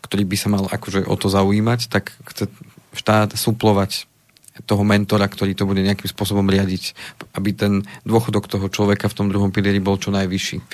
[0.00, 2.48] ktorý by sa mal akože o to zaujímať, tak chce
[2.96, 4.08] štát suplovať
[4.64, 6.96] toho mentora, ktorý to bude nejakým spôsobom riadiť,
[7.36, 10.64] aby ten dôchodok toho človeka v tom druhom pilieri bol čo najvyšší.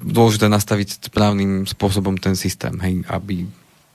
[0.00, 3.48] Dôležité nastaviť správnym spôsobom ten systém, hej, aby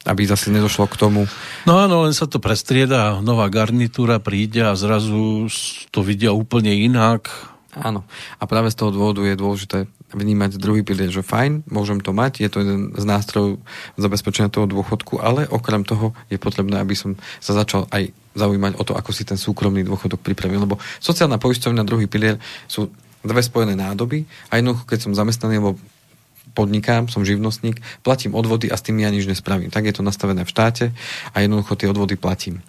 [0.06, 1.22] aby zase nedošlo k tomu.
[1.70, 5.46] No áno, len sa to prestrieda, nová garnitúra príde a zrazu
[5.94, 7.30] to vidia úplne inak.
[7.72, 8.04] Áno.
[8.42, 9.78] A práve z toho dôvodu je dôležité
[10.12, 13.64] vnímať druhý pilier, že fajn, môžem to mať, je to jeden z nástrojov
[13.96, 18.84] zabezpečenia toho dôchodku, ale okrem toho je potrebné, aby som sa začal aj zaujímať o
[18.84, 22.92] to, ako si ten súkromný dôchodok pripravil, lebo sociálna poisťovňa, druhý pilier sú
[23.24, 25.80] dve spojené nádoby a jednoducho, keď som zamestnaný, alebo
[26.52, 29.72] podnikám, som živnostník, platím odvody a s tým ja nič nespravím.
[29.72, 30.86] Tak je to nastavené v štáte
[31.32, 32.60] a jednoducho tie odvody platím.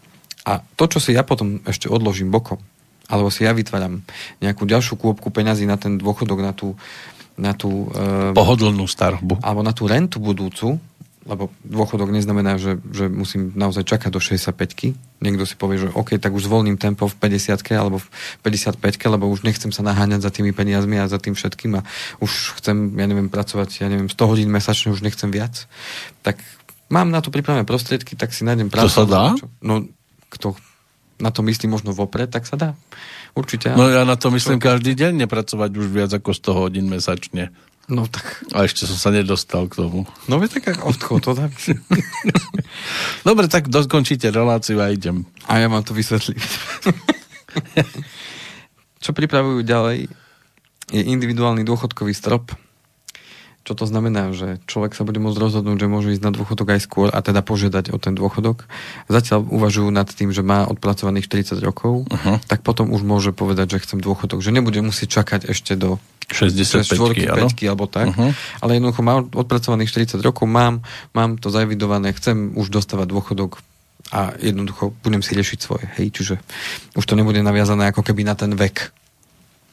[0.42, 2.58] A to, čo si ja potom ešte odložím bokom,
[3.06, 4.02] alebo si ja vytváram
[4.42, 6.74] nejakú ďalšiu kôpku peňazí na ten dôchodok, na tú,
[7.38, 9.38] na tú e, pohodlnú starbu.
[9.44, 10.80] Alebo na tú rentu budúcu,
[11.22, 16.18] lebo dôchodok neznamená, že, že musím naozaj čakať do 65 Niekto si povie, že OK,
[16.18, 18.08] tak už zvolním tempo v 50 alebo v
[18.42, 21.86] 55 lebo už nechcem sa naháňať za tými peniazmi a za tým všetkým a
[22.18, 25.70] už chcem, ja neviem, pracovať, ja neviem, 100 hodín mesačne, už nechcem viac.
[26.26, 26.42] Tak
[26.90, 28.90] mám na to pripravené prostriedky, tak si nájdem prácu.
[28.90, 29.24] To sa dá?
[29.62, 29.86] No,
[30.26, 30.58] kto
[31.22, 32.70] na to myslí možno vopred, tak sa dá.
[33.32, 33.72] Určite.
[33.72, 37.54] No ja na to myslím každý deň nepracovať už viac ako 100 hodín mesačne.
[37.92, 38.40] No tak...
[38.56, 40.08] A ešte som sa nedostal k tomu.
[40.24, 41.52] No je tak odchod, to dá
[43.28, 45.28] Dobre, tak dokončíte reláciu a idem.
[45.44, 46.40] A ja mám to vysvetliť.
[49.04, 50.08] Čo pripravujú ďalej
[50.88, 52.56] je individuálny dôchodkový strop,
[53.62, 56.80] čo to znamená, že človek sa bude môcť rozhodnúť, že môže ísť na dôchodok aj
[56.82, 58.66] skôr a teda požiadať o ten dôchodok.
[59.06, 62.42] Zatiaľ uvažujú nad tým, že má odpracovaných 40 rokov, uh-huh.
[62.50, 64.42] tak potom už môže povedať, že chcem dôchodok.
[64.42, 66.02] Že nebude musieť čakať ešte do
[66.34, 68.10] 65 5 alebo tak.
[68.10, 68.34] Uh-huh.
[68.58, 70.82] Ale jednoducho mám odpracovaných 40 rokov, mám,
[71.14, 73.62] mám to zavidované, chcem už dostávať dôchodok
[74.10, 75.86] a jednoducho budem si riešiť svoje.
[76.02, 76.34] Hej, čiže
[76.98, 78.90] už to nebude naviazané ako keby na ten vek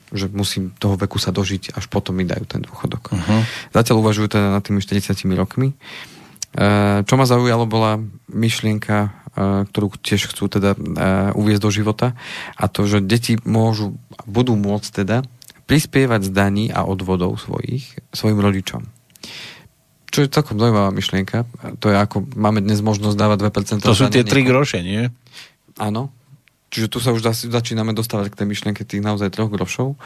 [0.09, 3.13] že musím toho veku sa dožiť, až potom mi dajú ten dôchodok.
[3.13, 3.41] Uh-huh.
[3.73, 5.77] Zatiaľ uvažujú teda nad tými 40 rokmi.
[6.49, 9.09] E, čo ma zaujalo, bola myšlienka, e,
[9.69, 10.79] ktorú tiež chcú teda e,
[11.37, 12.07] uviezť do života
[12.57, 13.93] a to, že deti môžu,
[14.25, 15.21] budú môcť teda
[15.69, 18.81] prispievať z daní a odvodov svojich, svojim rodičom.
[20.09, 21.45] Čo je celkom zaujímavá myšlienka.
[21.85, 23.37] To je ako, máme dnes možnosť dávať
[23.77, 23.85] 2%.
[23.85, 25.05] To sú tie 3 groše, nie?
[25.77, 26.09] Áno,
[26.69, 29.97] Čiže tu sa už začíname dostávať k tej myšlienke tých naozaj troch grošov,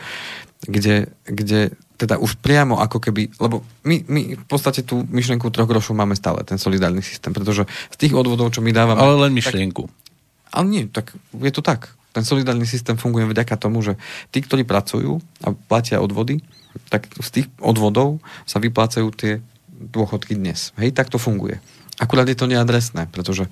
[0.63, 5.67] kde, kde teda už priamo ako keby, lebo my, my v podstate tú myšlienku troch
[5.67, 8.99] grošov máme stále, ten solidárny systém, pretože z tých odvodov, čo my dávame...
[8.99, 9.87] Ale len myšlienku.
[9.87, 11.91] Tak, ale nie, tak je to tak.
[12.13, 13.97] Ten solidárny systém funguje vďaka tomu, že
[14.29, 16.45] tí, ktorí pracujú a platia odvody,
[16.87, 20.71] tak z tých odvodov sa vyplácajú tie dôchodky dnes.
[20.77, 21.59] Hej, tak to funguje.
[22.01, 23.49] Akurát je to neadresné, pretože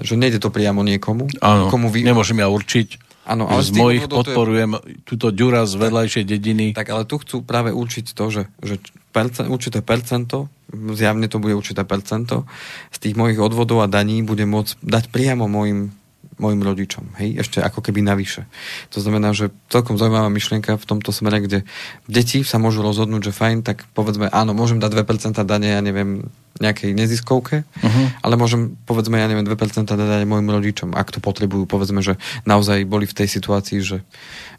[0.00, 1.28] že nejde to priamo niekomu.
[1.44, 2.04] Áno, komu vy...
[2.04, 3.00] nemôžem ja určiť.
[3.24, 5.00] Áno, ale z mojich podporujem je...
[5.08, 6.66] túto ďura z vedľajšej dediny.
[6.76, 8.76] Tak ale tu chcú práve určiť to, že, že
[9.12, 12.44] percent, určité percento, zjavne to bude určité percento,
[12.92, 15.96] z tých mojich odvodov a daní bude môcť dať priamo mojim
[16.38, 18.46] mojim rodičom, hej, ešte ako keby navyše.
[18.94, 21.62] To znamená, že celkom zaujímavá myšlienka v tomto smere, kde
[22.10, 26.26] deti sa môžu rozhodnúť, že fajn, tak povedzme, áno, môžem dať 2% dane, ja neviem,
[26.62, 28.06] nejakej neziskovke, uh-huh.
[28.22, 32.14] ale môžem, povedzme, ja neviem, 2% dať aj mojim rodičom, ak to potrebujú, povedzme, že
[32.46, 34.06] naozaj boli v tej situácii, že,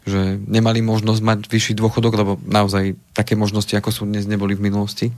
[0.04, 4.68] že nemali možnosť mať vyšší dôchodok, lebo naozaj také možnosti, ako sú dnes, neboli v
[4.68, 5.08] minulosti.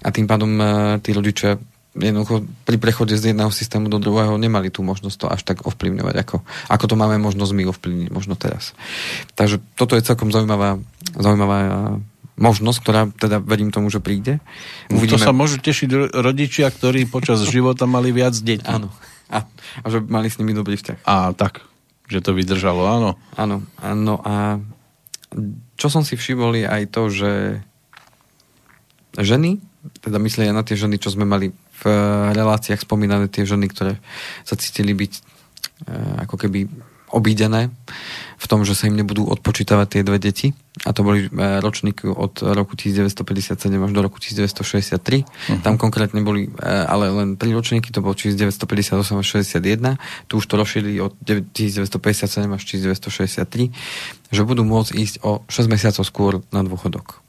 [0.00, 1.60] A tým pádom uh, tí rodičia
[1.96, 6.14] jednoducho pri prechode z jedného systému do druhého nemali tú možnosť to až tak ovplyvňovať,
[6.20, 6.36] ako,
[6.68, 8.76] ako to máme možnosť my ovplyvniť možno teraz.
[9.34, 10.76] Takže toto je celkom zaujímavá,
[11.16, 11.58] zaujímavá
[12.36, 14.44] možnosť, ktorá teda verím tomu, že príde.
[14.92, 15.16] Uvidíme.
[15.16, 18.68] To sa môžu tešiť rodičia, ktorí počas života mali viac detí.
[18.68, 18.92] Áno.
[19.26, 19.42] A,
[19.82, 21.02] a že mali s nimi dobrý vzťah.
[21.02, 21.64] A tak,
[22.06, 23.10] že to vydržalo, áno.
[23.34, 24.14] Áno, áno.
[24.22, 24.62] A
[25.74, 27.30] čo som si všimol je aj to, že
[29.18, 29.58] ženy
[30.02, 34.00] teda myslia na tie ženy, čo sme mali v v reláciách spomínané tie ženy, ktoré
[34.42, 35.20] sa cítili byť e,
[36.24, 36.68] ako keby
[37.06, 37.70] obídené
[38.36, 40.50] v tom, že sa im nebudú odpočítavať tie dve deti.
[40.84, 41.28] A to boli e,
[41.62, 45.22] ročníky od roku 1957 až do roku 1963.
[45.22, 45.62] Uh-huh.
[45.62, 49.96] Tam konkrétne boli ale len tri ročníky, to bolo 1958 až 61.
[50.26, 53.70] Tu už to rozšírili od 1957 až 1963,
[54.32, 57.26] že budú môcť ísť o 6 mesiacov skôr na dôchodok.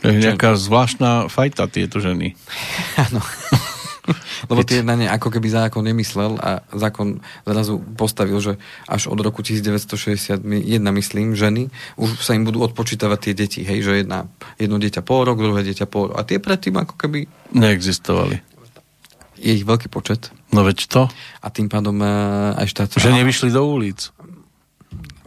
[0.00, 2.32] To je nejaká zvláštna fajta tieto ženy.
[3.04, 3.20] Áno.
[4.50, 8.52] Lebo tie na ne ako keby zákon nemyslel a zákon zrazu postavil, že
[8.86, 10.42] až od roku 1961,
[10.78, 15.26] myslím, ženy, už sa im budú odpočítavať tie deti, hej, že jedna, jedno dieťa pol
[15.26, 16.16] rok, druhé dieťa pol rok.
[16.18, 17.26] A tie predtým ako keby...
[17.54, 18.42] Neexistovali.
[19.40, 20.28] Je ich veľký počet.
[20.52, 21.02] No veď to.
[21.40, 21.96] A tým pádom
[22.54, 23.00] aj štát...
[23.00, 24.12] Že nevyšli do ulic.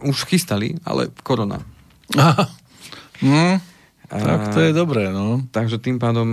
[0.04, 1.58] Už chystali, ale korona.
[2.14, 2.46] Aha.
[3.24, 3.73] Hm.
[4.14, 5.42] Tak to je dobré, no.
[5.50, 6.30] Takže tým pádom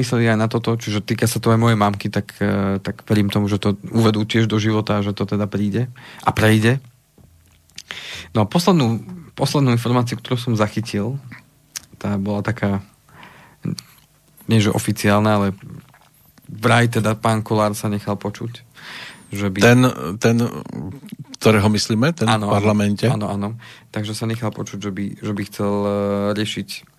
[0.00, 3.28] mysleli aj na toto, čiže týka sa to aj mojej mamky, tak, uh, tak verím
[3.28, 5.92] tomu, že to uvedú tiež do života, že to teda príde
[6.24, 6.80] a prejde.
[8.32, 9.04] No a poslednú,
[9.36, 11.20] poslednú informáciu, ktorú som zachytil,
[12.00, 12.80] tá bola taká,
[14.48, 15.48] nie že oficiálna, ale
[16.48, 18.64] vraj teda pán Kolár sa nechal počuť.
[19.28, 19.58] Že by...
[19.60, 19.80] Ten,
[20.16, 20.36] ten,
[21.36, 23.04] ktorého myslíme, ten ano, v parlamente?
[23.10, 23.60] Áno, áno.
[23.92, 25.90] Takže sa nechal počuť, že by, že by chcel uh,
[26.32, 26.93] riešiť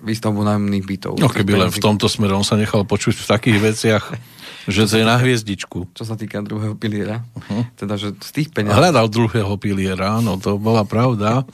[0.00, 1.14] výstavbu nájomných bytov.
[1.20, 4.04] No keby len v tomto smere on sa nechal počuť v takých veciach,
[4.74, 5.92] že to je na hviezdičku.
[5.92, 7.24] Čo sa týka druhého piliera.
[7.36, 7.62] Uh-huh.
[7.76, 8.76] Teda, že z tých peňazí...
[8.76, 11.44] Hľadal druhého piliera, áno, to bola pravda.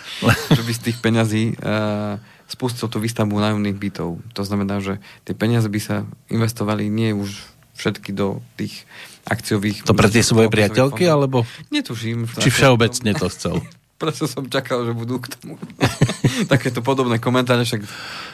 [0.56, 4.20] že by z tých peňazí uh, spustil tú výstavbu nájomných bytov.
[4.36, 5.96] To znamená, že tie peniaze by sa
[6.28, 7.32] investovali nie už
[7.74, 8.84] všetky do tých
[9.26, 9.88] akciových...
[9.88, 11.16] To pre tie svoje priateľky, fondov.
[11.16, 11.38] alebo...
[11.72, 12.28] Netuším.
[12.28, 13.56] Či všeobecne to chcel?
[14.02, 15.54] Preto som čakal, že budú k tomu
[16.52, 17.86] takéto podobné komentáre, však,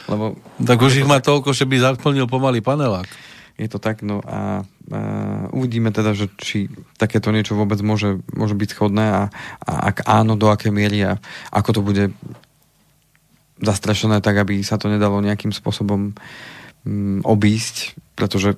[0.09, 0.33] lebo...
[0.57, 3.05] Tak už ich má toľko, že by zaplnil pomaly panelák.
[3.53, 4.99] Je to tak, no a, a
[5.53, 9.23] uvidíme teda, že či takéto niečo vôbec môže, môže byť schodné a,
[9.61, 11.21] a ak áno, do aké miery a
[11.53, 12.03] ako to bude
[13.61, 16.17] zastrašené tak, aby sa to nedalo nejakým spôsobom
[16.87, 18.57] mm, obísť, pretože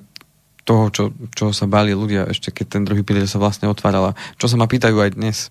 [0.62, 1.04] toho, čo,
[1.34, 4.14] čo sa báli ľudia ešte keď ten druhý pilier sa vlastne otvárala.
[4.38, 5.50] Čo sa ma pýtajú aj dnes,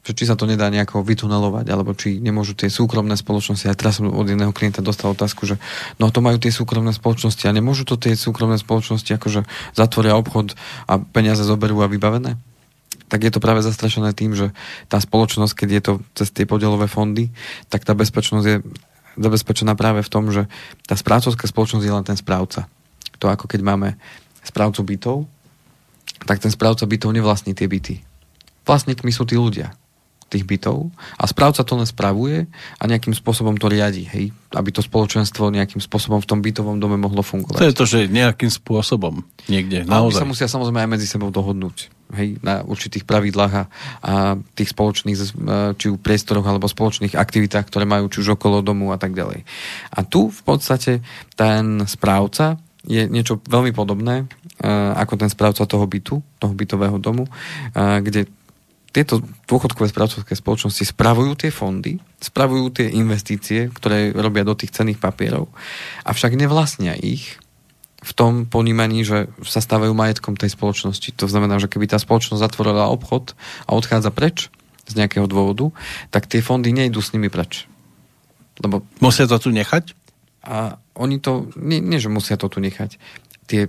[0.00, 4.00] že či sa to nedá nejako vytunelovať, alebo či nemôžu tie súkromné spoločnosti, a teraz
[4.00, 5.60] som od jedného klienta dostal otázku, že
[6.00, 9.44] no to majú tie súkromné spoločnosti a nemôžu to tie súkromné spoločnosti akože
[9.76, 10.56] zatvoria obchod
[10.88, 12.40] a peniaze zoberú a vybavené?
[13.06, 14.50] tak je to práve zastrašené tým, že
[14.90, 17.30] tá spoločnosť, keď je to cez tie podielové fondy,
[17.70, 18.56] tak tá bezpečnosť je
[19.16, 20.50] zabezpečená práve v tom, že
[20.84, 22.68] tá správcovská spoločnosť je len ten správca.
[23.22, 23.88] To ako keď máme
[24.46, 25.16] správcu bytov,
[26.24, 28.00] tak ten správca bytov nevlastní tie byty.
[28.66, 29.74] Vlastníkmi sú tí ľudia
[30.26, 34.82] tých bytov a správca to len spravuje a nejakým spôsobom to riadi, hej, aby to
[34.82, 37.62] spoločenstvo nejakým spôsobom v tom bytovom dome mohlo fungovať.
[37.62, 40.18] To je to, že nejakým spôsobom niekde, naozaj.
[40.18, 43.64] A sa musia samozrejme aj medzi sebou dohodnúť, hej, na určitých pravidlách a,
[44.02, 44.14] a
[44.58, 45.24] tých spoločných, e,
[45.78, 49.46] či v priestoroch alebo spoločných aktivitách, ktoré majú či už okolo domu a tak ďalej.
[49.94, 51.06] A tu v podstate
[51.38, 57.26] ten správca je niečo veľmi podobné uh, ako ten správca toho bytu, toho bytového domu,
[57.26, 58.30] uh, kde
[58.96, 64.96] tieto dôchodkové správcovské spoločnosti spravujú tie fondy, spravujú tie investície, ktoré robia do tých cených
[64.96, 65.52] papierov,
[66.08, 67.36] avšak nevlastnia ich
[68.00, 71.12] v tom ponímaní, že sa stávajú majetkom tej spoločnosti.
[71.20, 73.36] To znamená, že keby tá spoločnosť zatvorila obchod
[73.68, 74.48] a odchádza preč
[74.86, 75.74] z nejakého dôvodu,
[76.14, 77.66] tak tie fondy nejdú s nimi preč.
[78.62, 78.86] Lebo...
[79.02, 79.92] Musia to tu nechať?
[80.46, 82.96] A oni to, nie, nie že musia to tu nechať.
[83.50, 83.66] Tie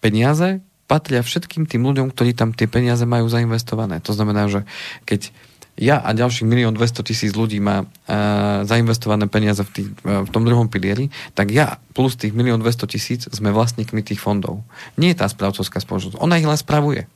[0.00, 4.02] peniaze patria všetkým tým ľuďom, ktorí tam tie peniaze majú zainvestované.
[4.02, 4.66] To znamená, že
[5.06, 5.30] keď
[5.78, 10.30] ja a ďalších milión 200 tisíc ľudí má uh, zainvestované peniaze v, tých, uh, v
[10.34, 14.60] tom druhom pilieri, tak ja plus tých milión 200 tisíc sme vlastníkmi tých fondov.
[14.98, 16.18] Nie je tá správcovská spoločnosť.
[16.20, 17.06] Ona ich len spravuje.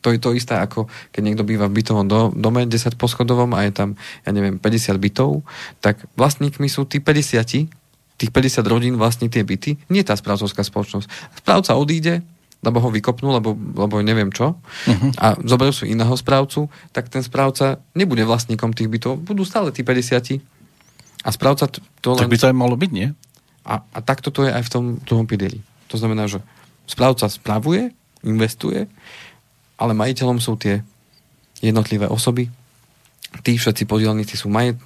[0.00, 3.68] To je to isté, ako keď niekto býva v bytovom do, dome 10 poschodovom a
[3.68, 3.88] je tam,
[4.24, 5.44] ja neviem, 50 bytov,
[5.84, 7.79] tak vlastníkmi sú tí 50
[8.20, 11.08] tých 50 rodín vlastní tie byty, nie tá správcovská spoločnosť.
[11.40, 12.20] Správca odíde,
[12.60, 15.10] lebo ho vykopnú, lebo, lebo neviem čo, uh-huh.
[15.16, 19.80] a zoberú si iného správcu, tak ten správca nebude vlastníkom tých bytov, budú stále tí
[19.80, 20.44] 50
[21.24, 22.28] a správca to, to len...
[22.28, 23.08] Tak by to aj malo byť, nie?
[23.64, 25.64] A, a takto to je aj v tom druhom pideli.
[25.88, 26.44] To znamená, že
[26.84, 28.84] správca spravuje, investuje,
[29.80, 30.84] ale majiteľom sú tie
[31.64, 32.52] jednotlivé osoby,
[33.46, 34.76] tí všetci podielníci sú majet,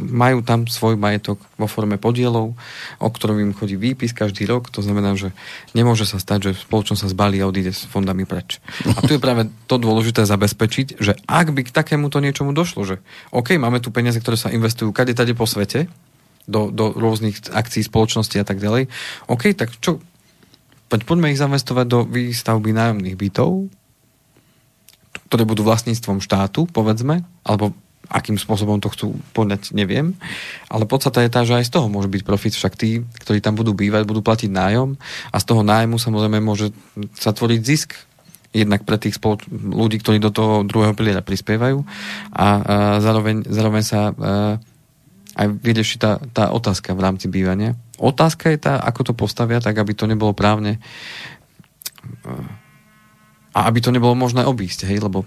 [0.00, 2.56] majú tam svoj majetok vo forme podielov,
[3.02, 4.72] o ktorom im chodí výpis každý rok.
[4.72, 5.34] To znamená, že
[5.76, 8.62] nemôže sa stať, že spoločnosť sa zbalí a odíde s fondami preč.
[8.96, 12.96] A tu je práve to dôležité zabezpečiť, že ak by k takémuto niečomu došlo, že
[13.34, 15.90] OK, máme tu peniaze, ktoré sa investujú kade tade po svete,
[16.50, 18.90] do, do rôznych akcií spoločnosti a tak ďalej,
[19.30, 20.02] OK, tak čo,
[20.90, 23.70] poďme ich zainvestovať do výstavby nájomných bytov,
[25.30, 27.70] ktoré budú vlastníctvom štátu, povedzme, alebo
[28.10, 30.18] akým spôsobom to chcú podať, neviem.
[30.66, 33.54] Ale podstata je tá, že aj z toho môže byť profit, však tí, ktorí tam
[33.54, 34.98] budú bývať, budú platiť nájom
[35.30, 36.74] a z toho nájmu samozrejme môže
[37.14, 37.94] sa tvoriť zisk
[38.50, 41.86] jednak pre tých spoloč- ľudí, ktorí do toho druhého piliera prispievajú a,
[42.34, 42.46] a
[42.98, 44.58] zároveň, zároveň sa a,
[45.38, 47.78] aj vyrieši tá, tá otázka v rámci bývania.
[48.02, 50.82] Otázka je tá, ako to postavia, tak aby to nebolo právne
[53.54, 55.22] a aby to nebolo možné obísť, hej, lebo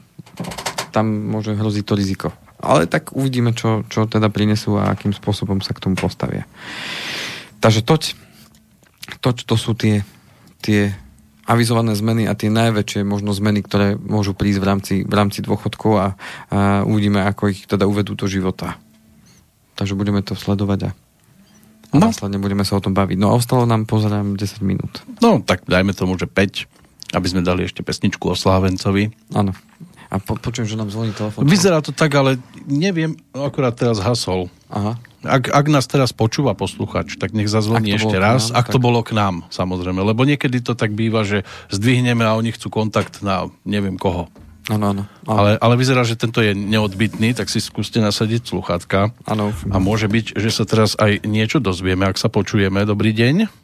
[0.91, 2.27] tam môže hroziť to riziko.
[2.64, 6.47] Ale tak uvidíme, čo, čo teda prinesú a akým spôsobom sa k tomu postavia.
[7.59, 8.16] Takže toť,
[9.20, 10.07] toť to sú tie,
[10.64, 10.95] tie
[11.43, 15.93] avizované zmeny a tie najväčšie možno zmeny, ktoré môžu prísť v rámci, v rámci dôchodkov
[15.99, 16.07] a,
[16.47, 18.80] a uvidíme, ako ich teda uvedú do života.
[19.76, 20.89] Takže budeme to sledovať a,
[21.91, 22.07] a no.
[22.07, 23.18] následne budeme sa o tom baviť.
[23.20, 25.03] No a ostalo nám, pozerám, 10 minút.
[25.20, 29.11] No, tak dajme tomu, že 5, aby sme dali ešte pesničku o Slávencovi.
[29.36, 29.51] Áno.
[30.14, 31.49] A po, počujem, že nám zvoní telefón.
[31.49, 32.38] Vyzerá to tak, ale
[32.70, 34.45] neviem, akurát teraz hasol.
[34.70, 34.93] Aha.
[35.26, 38.74] Ak, ak nás teraz počúva posluchač, tak nech zazvoní ešte raz, nám, ak tak...
[38.76, 40.05] to bolo k nám, samozrejme.
[40.05, 41.41] Lebo niekedy to tak býva, že
[41.74, 44.30] zdvihneme a oni chcú kontakt na neviem koho.
[44.72, 45.03] Áno, áno.
[45.28, 49.11] Ale, ale vyzerá, že tento je neodbitný, tak si skúste nasadiť sluchátka.
[49.28, 49.51] Áno.
[49.74, 52.86] A môže byť, že sa teraz aj niečo dozvieme, ak sa počujeme.
[52.88, 53.62] Dobrý deň.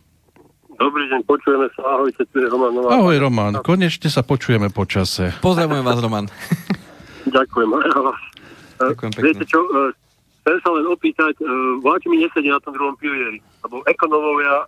[0.80, 2.00] Dobrý deň, počujeme sa.
[2.00, 2.96] Ahojte, tu je Roman Nová.
[2.96, 5.36] Ahoj Roman, konečne sa počujeme po čase.
[5.44, 6.26] Pozdravujem vás, Roman.
[7.36, 7.70] Ďakujem.
[8.88, 9.26] Ďakujem pekne.
[9.28, 9.92] Viete čo, e,
[10.40, 11.44] chcem sa len opýtať, e,
[11.84, 14.66] vláči mi nesedí na tom druhom pilieri, lebo ekonomovia, e,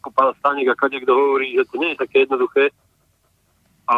[0.00, 2.72] ako pán Stanek a kto hovorí, že to nie je také jednoduché
[3.92, 3.96] a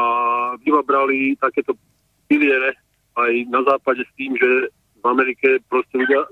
[0.59, 1.79] vyvabrali takéto
[2.27, 2.75] piliere
[3.15, 6.27] aj na západe s tým, že v Amerike proste ľudia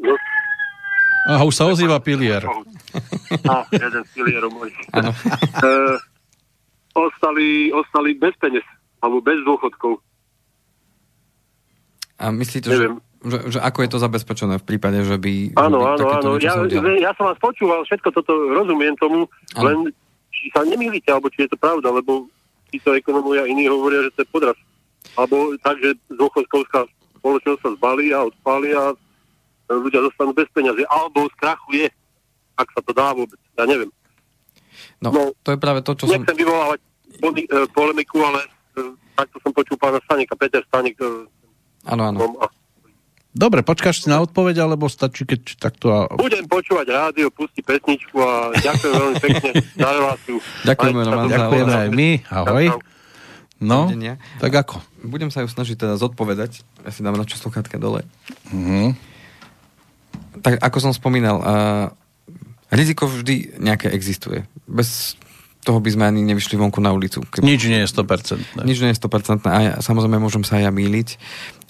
[1.27, 2.43] Aha, už sa ozýva pilier.
[3.45, 4.73] No, jeden z pilierov mojich.
[4.97, 5.71] e,
[6.97, 8.65] ostali, ostali bez peniaz,
[9.05, 10.01] alebo bez dôchodkov.
[12.17, 12.87] A myslíte, že,
[13.21, 15.61] že, že ako je to zabezpečené v prípade, že by...
[15.61, 16.31] Áno, áno, áno.
[16.41, 16.57] Ja,
[16.97, 19.65] ja som vás počúval, všetko toto rozumiem tomu, ano.
[19.69, 19.79] len
[20.33, 22.33] či sa nemýlite, alebo či je to pravda, lebo
[22.73, 24.57] títo ekonomovia iní hovoria, že to je podraz.
[25.21, 26.89] Alebo tak, že dôchodkovská
[27.21, 28.97] spoločnosť sa zbalí a odpáli a
[29.75, 31.91] ľudia zostanú bez peniazy, alebo skrachuje,
[32.57, 33.91] ak sa to dá vôbec, ja neviem.
[35.03, 36.23] No, no to je práve to, čo nechcem som...
[36.23, 37.45] Nechcem vyvolávať e,
[37.75, 38.41] polemiku, ale
[38.77, 38.81] e,
[39.19, 40.97] takto som počul pána Staneka, Peter Stanek.
[41.01, 41.29] E,
[41.89, 42.19] áno, áno.
[43.37, 45.93] Dobre, počkáš si na odpoveď, alebo stačí, keď takto...
[45.93, 46.09] A...
[46.17, 50.37] Budem počúvať rádio, pusti pesničku a ďakujem veľmi pekne za reláciu.
[50.65, 51.29] Ďakujeme, Roman.
[51.29, 52.11] Ďakujeme aj my.
[52.33, 52.65] Ahoj.
[53.57, 53.89] No,
[54.41, 54.81] tak ako?
[55.05, 56.65] Budem sa ju snažiť teda zodpovedať.
[56.85, 58.09] Ja si dám radšej sluchátka dole.
[58.53, 59.16] Mhm
[60.43, 61.87] tak ako som spomínal, uh,
[62.73, 64.45] riziko vždy nejaké existuje.
[64.67, 65.15] Bez
[65.67, 67.27] toho by sme ani nevyšli vonku na ulicu.
[67.27, 67.43] Keby...
[67.43, 68.63] Nič nie je 100%.
[68.63, 68.63] Ne?
[68.63, 71.09] Nič nie je 100% a ja, samozrejme môžem sa aj ja míliť.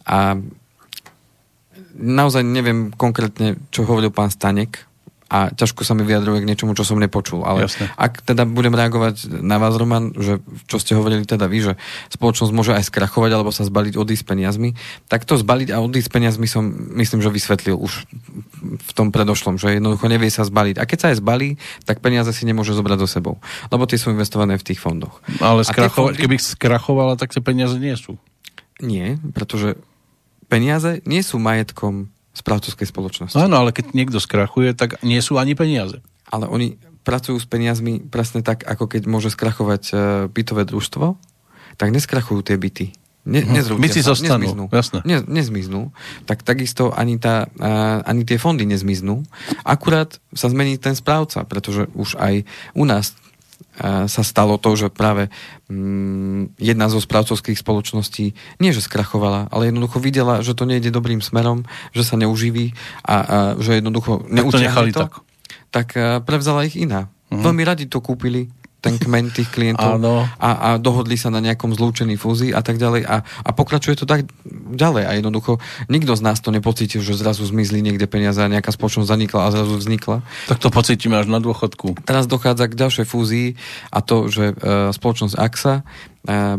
[0.04, 0.36] A
[1.96, 4.84] naozaj neviem konkrétne, čo hovoril pán Stanek,
[5.26, 7.42] a ťažko sa mi vyjadruje k niečomu, čo som nepočul.
[7.42, 7.90] Ale Jasne.
[7.98, 10.38] ak teda budem reagovať na vás, Roman, že
[10.70, 11.72] čo ste hovorili teda vy, že
[12.14, 14.78] spoločnosť môže aj skrachovať alebo sa zbaliť, odísť peniazmi,
[15.10, 18.06] tak to zbaliť a odísť peniazmi som, myslím, že vysvetlil už
[18.62, 20.78] v tom predošlom, že jednoducho nevie sa zbaliť.
[20.78, 23.42] A keď sa aj zbalí, tak peniaze si nemôže zobrať do sebou,
[23.74, 25.18] lebo tie sú investované v tých fondoch.
[25.42, 26.22] Ale skrachovať, fondy...
[26.22, 28.14] keby skrachovala, tak tie peniaze nie sú.
[28.78, 29.74] Nie, pretože
[30.46, 33.40] peniaze nie sú majetkom správcovskej spoločnosti.
[33.40, 36.04] Áno, ale keď niekto skrachuje, tak nie sú ani peniaze.
[36.28, 36.76] Ale oni
[37.06, 41.16] pracujú s peniazmi presne tak, ako keď môže skrachovať uh, bytové družstvo,
[41.80, 42.92] tak neskrachujú tie byty.
[43.26, 43.58] Ne, mhm.
[43.58, 44.64] nezrútia si zostanú, nezmiznú.
[44.70, 44.98] Jasné.
[45.02, 45.90] Ne, nezmiznú.
[46.30, 49.26] Tak takisto ani, tá, uh, ani tie fondy nezmiznú.
[49.66, 52.46] Akurát sa zmení ten správca, pretože už aj
[52.78, 53.18] u nás
[53.84, 55.28] sa stalo to, že práve
[55.68, 61.20] mm, jedna zo správcovských spoločností nie, že skrachovala, ale jednoducho videla, že to nejde dobrým
[61.20, 62.72] smerom, že sa neuživí
[63.04, 65.12] a, a že jednoducho neutiahli to, to, tak,
[65.68, 65.88] tak
[66.24, 67.12] prevzala ich iná.
[67.26, 67.42] Uh-huh.
[67.42, 68.46] Veľmi radi to kúpili,
[68.84, 69.98] ten kmen tých klientov
[70.38, 74.06] a, a dohodli sa na nejakom zlúčení fúzii a tak ďalej a, a pokračuje to
[74.06, 74.28] tak
[74.70, 75.58] ďalej a jednoducho
[75.88, 79.54] nikto z nás to nepocítil, že zrazu zmizli niekde peniaze a nejaká spoločnosť zanikla a
[79.54, 80.22] zrazu vznikla.
[80.46, 81.98] Tak to pocítime až na dôchodku.
[82.04, 83.48] Teraz dochádza k ďalšej fúzii
[83.90, 84.54] a to, že e,
[84.92, 85.82] spoločnosť AXA e,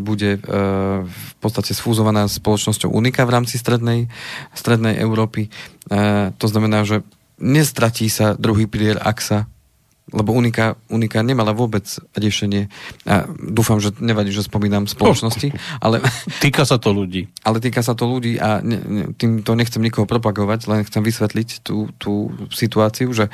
[0.02, 0.40] bude e,
[1.08, 4.12] v podstate sfúzovaná s spoločnosťou Unika v rámci strednej,
[4.52, 5.48] strednej Európy.
[5.48, 5.50] E,
[6.36, 7.06] to znamená, že
[7.38, 9.46] nestratí sa druhý pilier AXA
[10.08, 11.84] lebo Unika, Unika nemala vôbec
[12.16, 12.72] riešenie.
[13.04, 15.52] A dúfam, že nevadí, že spomínam spoločnosti,
[15.84, 16.00] ale...
[16.44, 17.28] Týka sa to ľudí.
[17.44, 21.66] Ale týka sa to ľudí a ne, ne, týmto nechcem nikoho propagovať, len chcem vysvetliť
[21.66, 23.28] tú, tú situáciu, že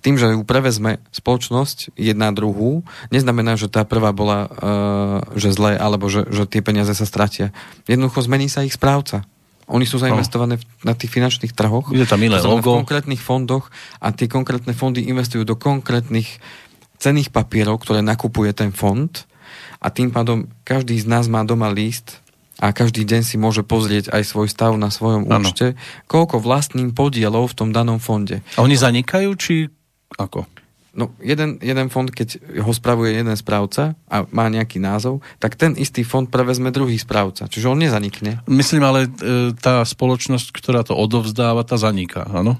[0.00, 5.76] tým, že ju prevezme spoločnosť jedna druhú, neznamená, že tá prvá bola uh, že zlé,
[5.76, 7.52] alebo že, že tie peniaze sa stratia.
[7.84, 9.28] Jednoducho zmení sa ich správca.
[9.70, 10.90] Oni sú zainvestované no.
[10.90, 11.94] na tých finančných trhoch.
[11.94, 12.74] Je tam iné logo.
[12.74, 13.70] V konkrétnych fondoch
[14.02, 16.42] a tie konkrétne fondy investujú do konkrétnych
[16.98, 19.10] cených papierov, ktoré nakupuje ten fond
[19.80, 22.20] a tým pádom každý z nás má doma list
[22.60, 25.48] a každý deň si môže pozrieť aj svoj stav na svojom ano.
[25.48, 28.44] účte, koľko vlastným podielov v tom danom fonde.
[28.60, 29.72] A oni zanikajú, či
[30.20, 30.44] ako?
[30.90, 35.78] No, jeden, jeden fond, keď ho spravuje jeden správca a má nejaký názov, tak ten
[35.78, 37.46] istý fond prevezme druhý správca.
[37.46, 38.42] Čiže on nezanikne.
[38.50, 39.10] Myslím, ale e,
[39.54, 42.58] tá spoločnosť, ktorá to odovzdáva, tá zaniká, áno?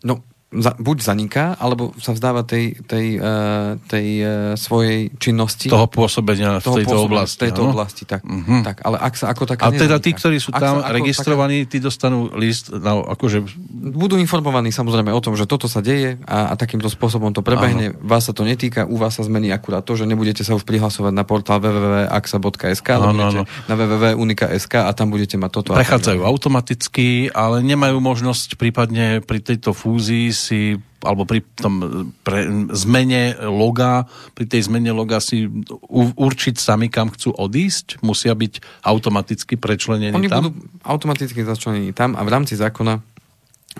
[0.00, 5.70] No, za, buď zaniká, alebo sa vzdáva tej, tej, uh, tej uh, svojej činnosti.
[5.70, 7.38] Toho pôsobenia v tejto oblasti.
[7.38, 8.26] V tejto oblasti, tak.
[8.26, 8.66] Uh-huh.
[8.66, 8.82] tak.
[8.82, 11.70] Ale ak sa ako taká A teda tí, ktorí sú tam registrovaní, taká...
[11.70, 13.46] tí dostanú list, na, akože...
[13.94, 17.94] Budú informovaní samozrejme o tom, že toto sa deje a, a takýmto spôsobom to prebehne.
[17.94, 18.02] Ano.
[18.02, 21.14] Vás sa to netýka, u vás sa zmení akurát to, že nebudete sa už prihlasovať
[21.14, 23.42] na portál www.axa.sk, ale ano, ano.
[23.70, 25.70] na www.unika.sk a tam budete mať toto.
[25.78, 31.80] Prechádzajú automaticky, ale nemajú možnosť prípadne pri tejto fúzii si alebo pri tom
[32.20, 32.44] pre,
[32.76, 34.04] zmene loga,
[34.36, 35.48] pri tej zmene loga si
[35.88, 38.04] u, určiť sami, kam chcú odísť?
[38.04, 40.48] Musia byť automaticky prečlenení Oni tam?
[40.48, 40.50] budú
[40.84, 43.00] automaticky začlenení tam a v rámci zákona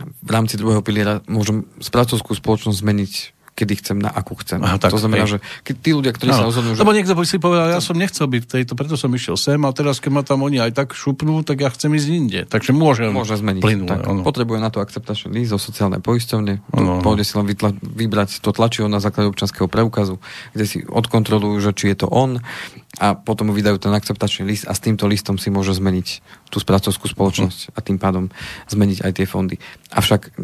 [0.00, 3.12] v rámci druhého piliera môžem spracovskú spoločnosť zmeniť
[3.60, 4.56] kedy chcem, na akú chcem.
[4.64, 5.36] Aha, tak, to znamená, hej.
[5.36, 6.38] že keď tí ľudia, ktorí no.
[6.40, 6.72] sa rozhodnú...
[6.72, 6.80] Že...
[6.80, 9.70] Lebo niekto si povedal, ja som nechcel byť v tejto, preto som išiel sem a
[9.76, 12.40] teraz, keď ma tam oni aj tak šupnú, tak ja chcem ísť inde.
[12.48, 13.60] Takže môžem Môže zmeniť.
[13.60, 16.72] Plynule, tak, potrebuje na to akceptačný líst zo sociálnej poisťovne.
[17.04, 20.16] Pôjde si len vytla, vybrať to tlačivo na základe občanského preukazu,
[20.56, 22.40] kde si odkontrolujú, že či je to on
[22.98, 26.08] a potom mu vydajú ten akceptačný list a s týmto listom si môže zmeniť
[26.50, 27.76] tú spracovskú spoločnosť uh-huh.
[27.76, 28.34] a tým pádom
[28.66, 29.56] zmeniť aj tie fondy.
[29.94, 30.34] Avšak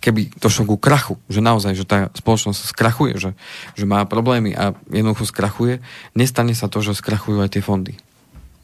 [0.00, 3.36] keby došlo ku krachu, že naozaj, že tá spoločnosť skrachuje, že,
[3.76, 5.84] že má problémy a jednoducho skrachuje,
[6.16, 7.94] nestane sa to, že skrachujú aj tie fondy.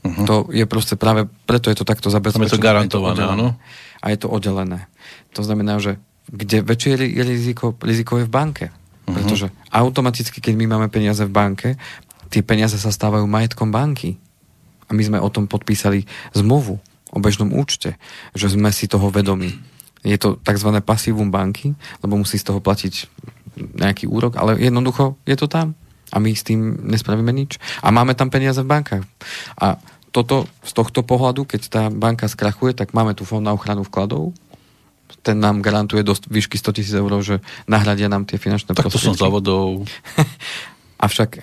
[0.00, 0.24] Uh-huh.
[0.24, 2.48] To je proste práve, preto je to takto zabezpečené.
[2.48, 3.60] je to garantované, áno.
[4.00, 4.88] A je to oddelené.
[5.36, 8.66] To znamená, že kde väčšie je riziko, riziko je v banke.
[8.72, 9.14] Uh-huh.
[9.14, 11.68] Pretože automaticky, keď my máme peniaze v banke,
[12.32, 14.16] tie peniaze sa stávajú majetkom banky.
[14.86, 16.78] A my sme o tom podpísali zmluvu
[17.10, 17.98] o bežnom účte,
[18.32, 19.75] že sme si toho vedomi
[20.06, 20.70] je to tzv.
[20.78, 23.10] pasívum banky, lebo musí z toho platiť
[23.58, 25.74] nejaký úrok, ale jednoducho je to tam
[26.14, 27.58] a my s tým nespravíme nič.
[27.82, 29.04] A máme tam peniaze v bankách.
[29.58, 29.82] A
[30.14, 34.32] toto, z tohto pohľadu, keď tá banka skrachuje, tak máme tu fond na ochranu vkladov,
[35.22, 39.10] ten nám garantuje dosť výšky 100 tisíc eur, že nahradia nám tie finančné tak prostriedky.
[39.10, 39.82] Tak to som závodov.
[41.06, 41.40] Avšak e,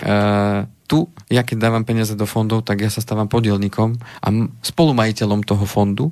[0.87, 4.27] tu, ja keď dávam peniaze do fondov, tak ja sa stávam podielnikom a
[4.63, 6.09] spolumajiteľom toho fondu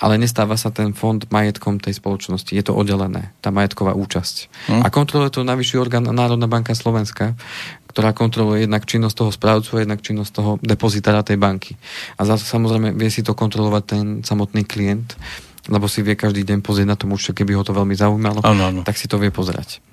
[0.00, 2.56] ale nestáva sa ten fond majetkom tej spoločnosti.
[2.56, 4.36] Je to oddelené, tá majetková účasť.
[4.72, 4.80] Hm.
[4.80, 7.36] A kontroluje to najvyšší orgán Národná banka Slovenska,
[7.92, 11.76] ktorá kontroluje jednak činnosť toho správcu a jednak činnosť toho depozitára tej banky.
[12.16, 15.20] A za, samozrejme vie si to kontrolovať ten samotný klient,
[15.68, 18.62] lebo si vie každý deň pozrieť na tom účte, keby ho to veľmi zaujímalo, ano,
[18.72, 18.80] ano.
[18.86, 19.84] tak si to vie pozerať.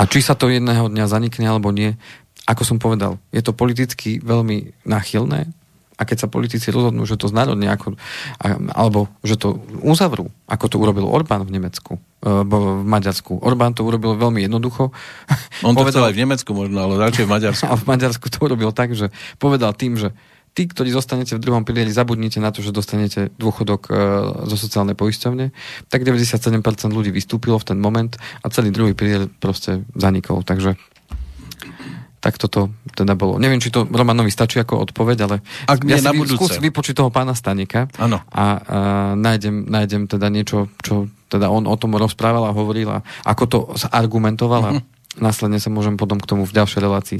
[0.00, 1.98] A či sa to jedného dňa zanikne alebo nie,
[2.48, 5.52] ako som povedal, je to politicky veľmi náchylné,
[5.98, 7.98] a keď sa politici rozhodnú, že to znárodne ako,
[8.70, 13.42] alebo že to uzavrú, ako to urobil Orbán v Nemecku, e, v Maďarsku.
[13.42, 14.94] Orbán to urobil veľmi jednoducho.
[15.66, 17.66] On to povedal aj v Nemecku možno, ale radšej v Maďarsku.
[17.72, 19.10] A v Maďarsku to urobil tak, že
[19.42, 20.14] povedal tým, že
[20.54, 23.92] tí, ktorí zostanete v druhom pilieri, zabudnite na to, že dostanete dôchodok e,
[24.46, 25.50] zo sociálnej poisťovne,
[25.90, 26.62] tak 97%
[26.94, 30.46] ľudí vystúpilo v ten moment a celý druhý pilier proste zanikol.
[30.46, 30.78] Takže
[32.28, 33.40] tak toto teda bolo.
[33.40, 36.36] Neviem, či to Romanovi stačí ako odpoveď, ale Ak ja si na budúce.
[36.36, 38.20] skús vypočiť toho pána Stanika ano.
[38.28, 38.44] a, a
[39.16, 43.58] nájdem, nájdem teda niečo, čo teda on o tom rozprával a hovoril a ako to
[43.88, 44.84] argumentoval a uh-huh.
[45.24, 47.18] následne sa môžem potom k tomu v ďalšej relácii.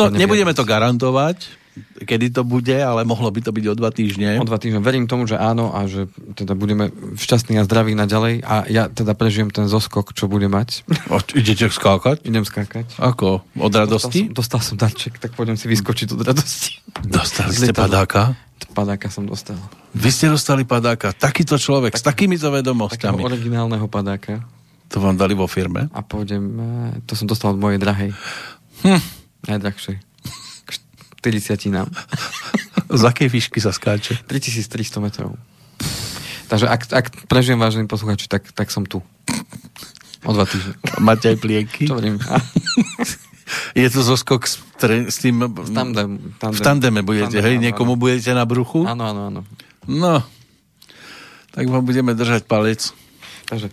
[0.00, 1.67] No, nebudeme to garantovať,
[2.04, 4.38] kedy to bude, ale mohlo by to byť o dva týždne.
[4.38, 4.80] O dva týždne.
[4.84, 6.06] Verím tomu, že áno a že
[6.38, 10.86] teda budeme šťastní a zdraví naďalej a ja teda prežijem ten zoskok, čo bude mať.
[11.08, 12.24] O, idete skákať?
[12.24, 13.00] Idem skákať.
[13.00, 13.42] Ako?
[13.56, 14.28] Od radosti?
[14.28, 16.80] Dostal som, dostal som darček, tak pôjdem si vyskočiť od radosti.
[17.04, 18.36] Dostali ste padáka?
[18.74, 19.58] Padáka som dostal.
[19.94, 21.10] Vy ste dostali padáka.
[21.10, 23.18] Takýto človek, tak, s takýmito vedomosťami.
[23.18, 24.42] Takého originálneho padáka.
[24.94, 25.92] To vám dali vo firme?
[25.92, 26.64] A pôjdem, eh,
[27.04, 28.14] to som dostal od mojej drahej.
[28.86, 29.02] Hm.
[29.48, 30.07] Najdrahšej.
[31.18, 31.88] 40 nám.
[33.00, 34.22] Z akej výšky sa skáče?
[34.24, 35.36] 3300 metrov.
[36.48, 39.04] Takže ak, ak prežijem vážený posluchači, tak, tak som tu.
[40.24, 40.74] O dva týždne.
[40.98, 41.84] Máte aj plienky?
[41.84, 42.16] To verím.
[43.76, 45.40] Je to zoskok s, tre, s tým...
[45.40, 46.56] S tandem, tandem.
[46.56, 47.54] V tandeme budete, tandem, hej?
[47.56, 48.00] Áno, Niekomu áno.
[48.00, 48.84] budete na bruchu?
[48.84, 49.40] Áno, áno, áno.
[49.88, 50.20] No,
[51.52, 52.92] tak vám budeme držať palec.
[53.48, 53.72] Takže,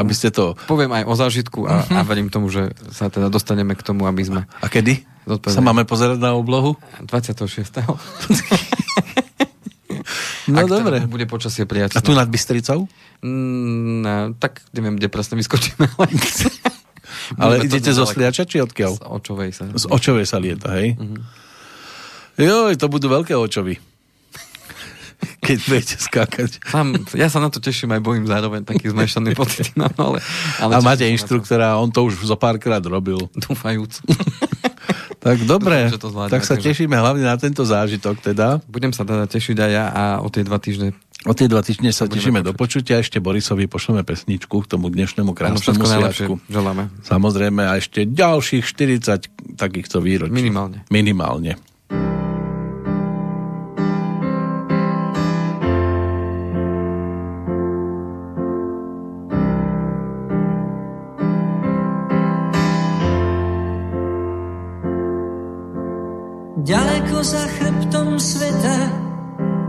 [0.00, 0.56] aby ste to...
[0.64, 4.24] Poviem aj o zážitku a, a verím tomu, že sa teda dostaneme k tomu, aby
[4.24, 4.40] sme...
[4.48, 5.04] A kedy?
[5.44, 6.80] Sa máme pozerať na oblohu?
[7.04, 7.84] 26.
[10.48, 11.04] no Ak dobre.
[11.04, 12.00] Bude počasie priateľné.
[12.00, 12.88] A tu nad Bystricou?
[13.20, 15.84] Mm, no, tak neviem, kde presne vyskočíme.
[17.36, 18.92] Ale idete zo Sliača, či odkiaľ?
[18.96, 19.68] Z Očovej sa.
[19.68, 20.96] Z Očovej sa lieta, hej?
[20.96, 21.20] Uh-huh.
[22.40, 23.76] Joj, to budú veľké očovy.
[25.40, 26.50] Keď budete skákať.
[26.64, 29.72] Sam, ja sa na to teším, aj bojím zároveň taký zmešaný pocit.
[29.76, 30.18] No, ale,
[30.60, 33.30] ale a máte inštruktora, on to už zo párkrát robil.
[33.36, 34.04] Dúfajúc.
[35.24, 36.72] tak dobre, Dúfam, zvládne, tak sa takže...
[36.72, 38.60] tešíme hlavne na tento zážitok teda.
[38.68, 40.92] Budem sa teda tešiť aj ja a o tie dva týždne
[41.28, 42.96] O tie dva týždne sa tešíme do počutia.
[42.96, 46.40] Ešte Borisovi pošleme pesničku k tomu dnešnému krásnemu sviatku.
[46.48, 46.88] Želáme.
[47.04, 50.32] Samozrejme a ešte ďalších 40 takýchto výročí.
[50.32, 50.88] Minimálne.
[50.88, 51.60] Minimálne.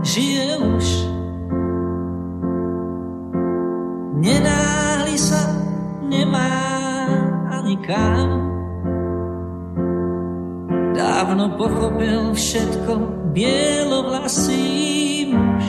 [0.02, 1.12] Žije už
[4.22, 5.50] Nenáhli sa,
[6.06, 6.54] nemá
[7.50, 8.30] ani kam.
[10.94, 12.92] Dávno pochopil všetko
[13.34, 15.66] bielovlasý muž.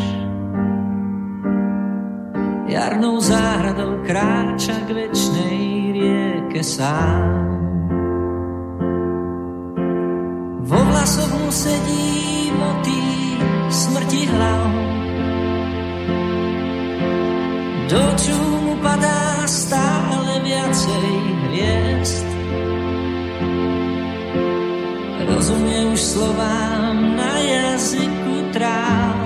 [2.70, 5.62] Jarnou záhradou kráča k večnej
[5.98, 7.26] rieke sám.
[10.62, 13.13] Vo vlasoch mu sedí motý
[14.14, 14.72] smrti hlav
[17.90, 21.10] do čúmu padá stále viacej
[21.50, 22.30] hviezd.
[25.24, 29.18] Rozumie už slovám na jazyku tráv.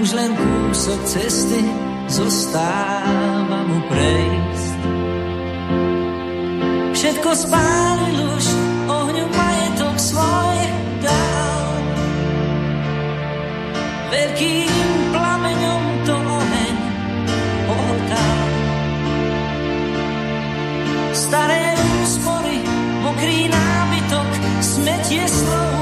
[0.00, 1.62] Už len kúsok cesty
[2.08, 4.80] zostáva mu prejsť.
[6.96, 8.46] Všetko spálil už,
[14.08, 14.72] Veľkým
[15.12, 16.76] plameňom to oheň
[17.68, 18.26] ohotá.
[21.12, 22.64] Staré úspory,
[23.04, 24.28] mokrý nábytok,
[24.64, 25.76] smetie slov.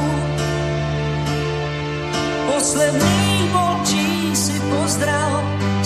[2.51, 3.22] Posledný
[3.55, 5.31] močí si pozdrav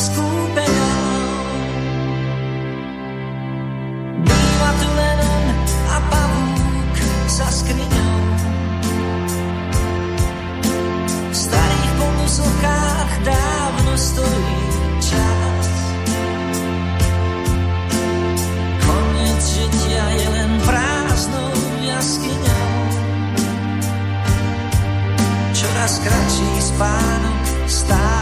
[0.01, 0.93] skúpená.
[4.25, 5.21] Býva tu len
[5.93, 6.97] a pavúk
[7.29, 8.10] sa skriňou.
[12.41, 14.61] Pokusokách dávno stojí
[15.01, 15.69] čas.
[18.81, 21.53] Koniec žitia je len prázdnou
[21.85, 22.81] jaskyňou.
[25.53, 28.20] Čoraz kratší spánok, stále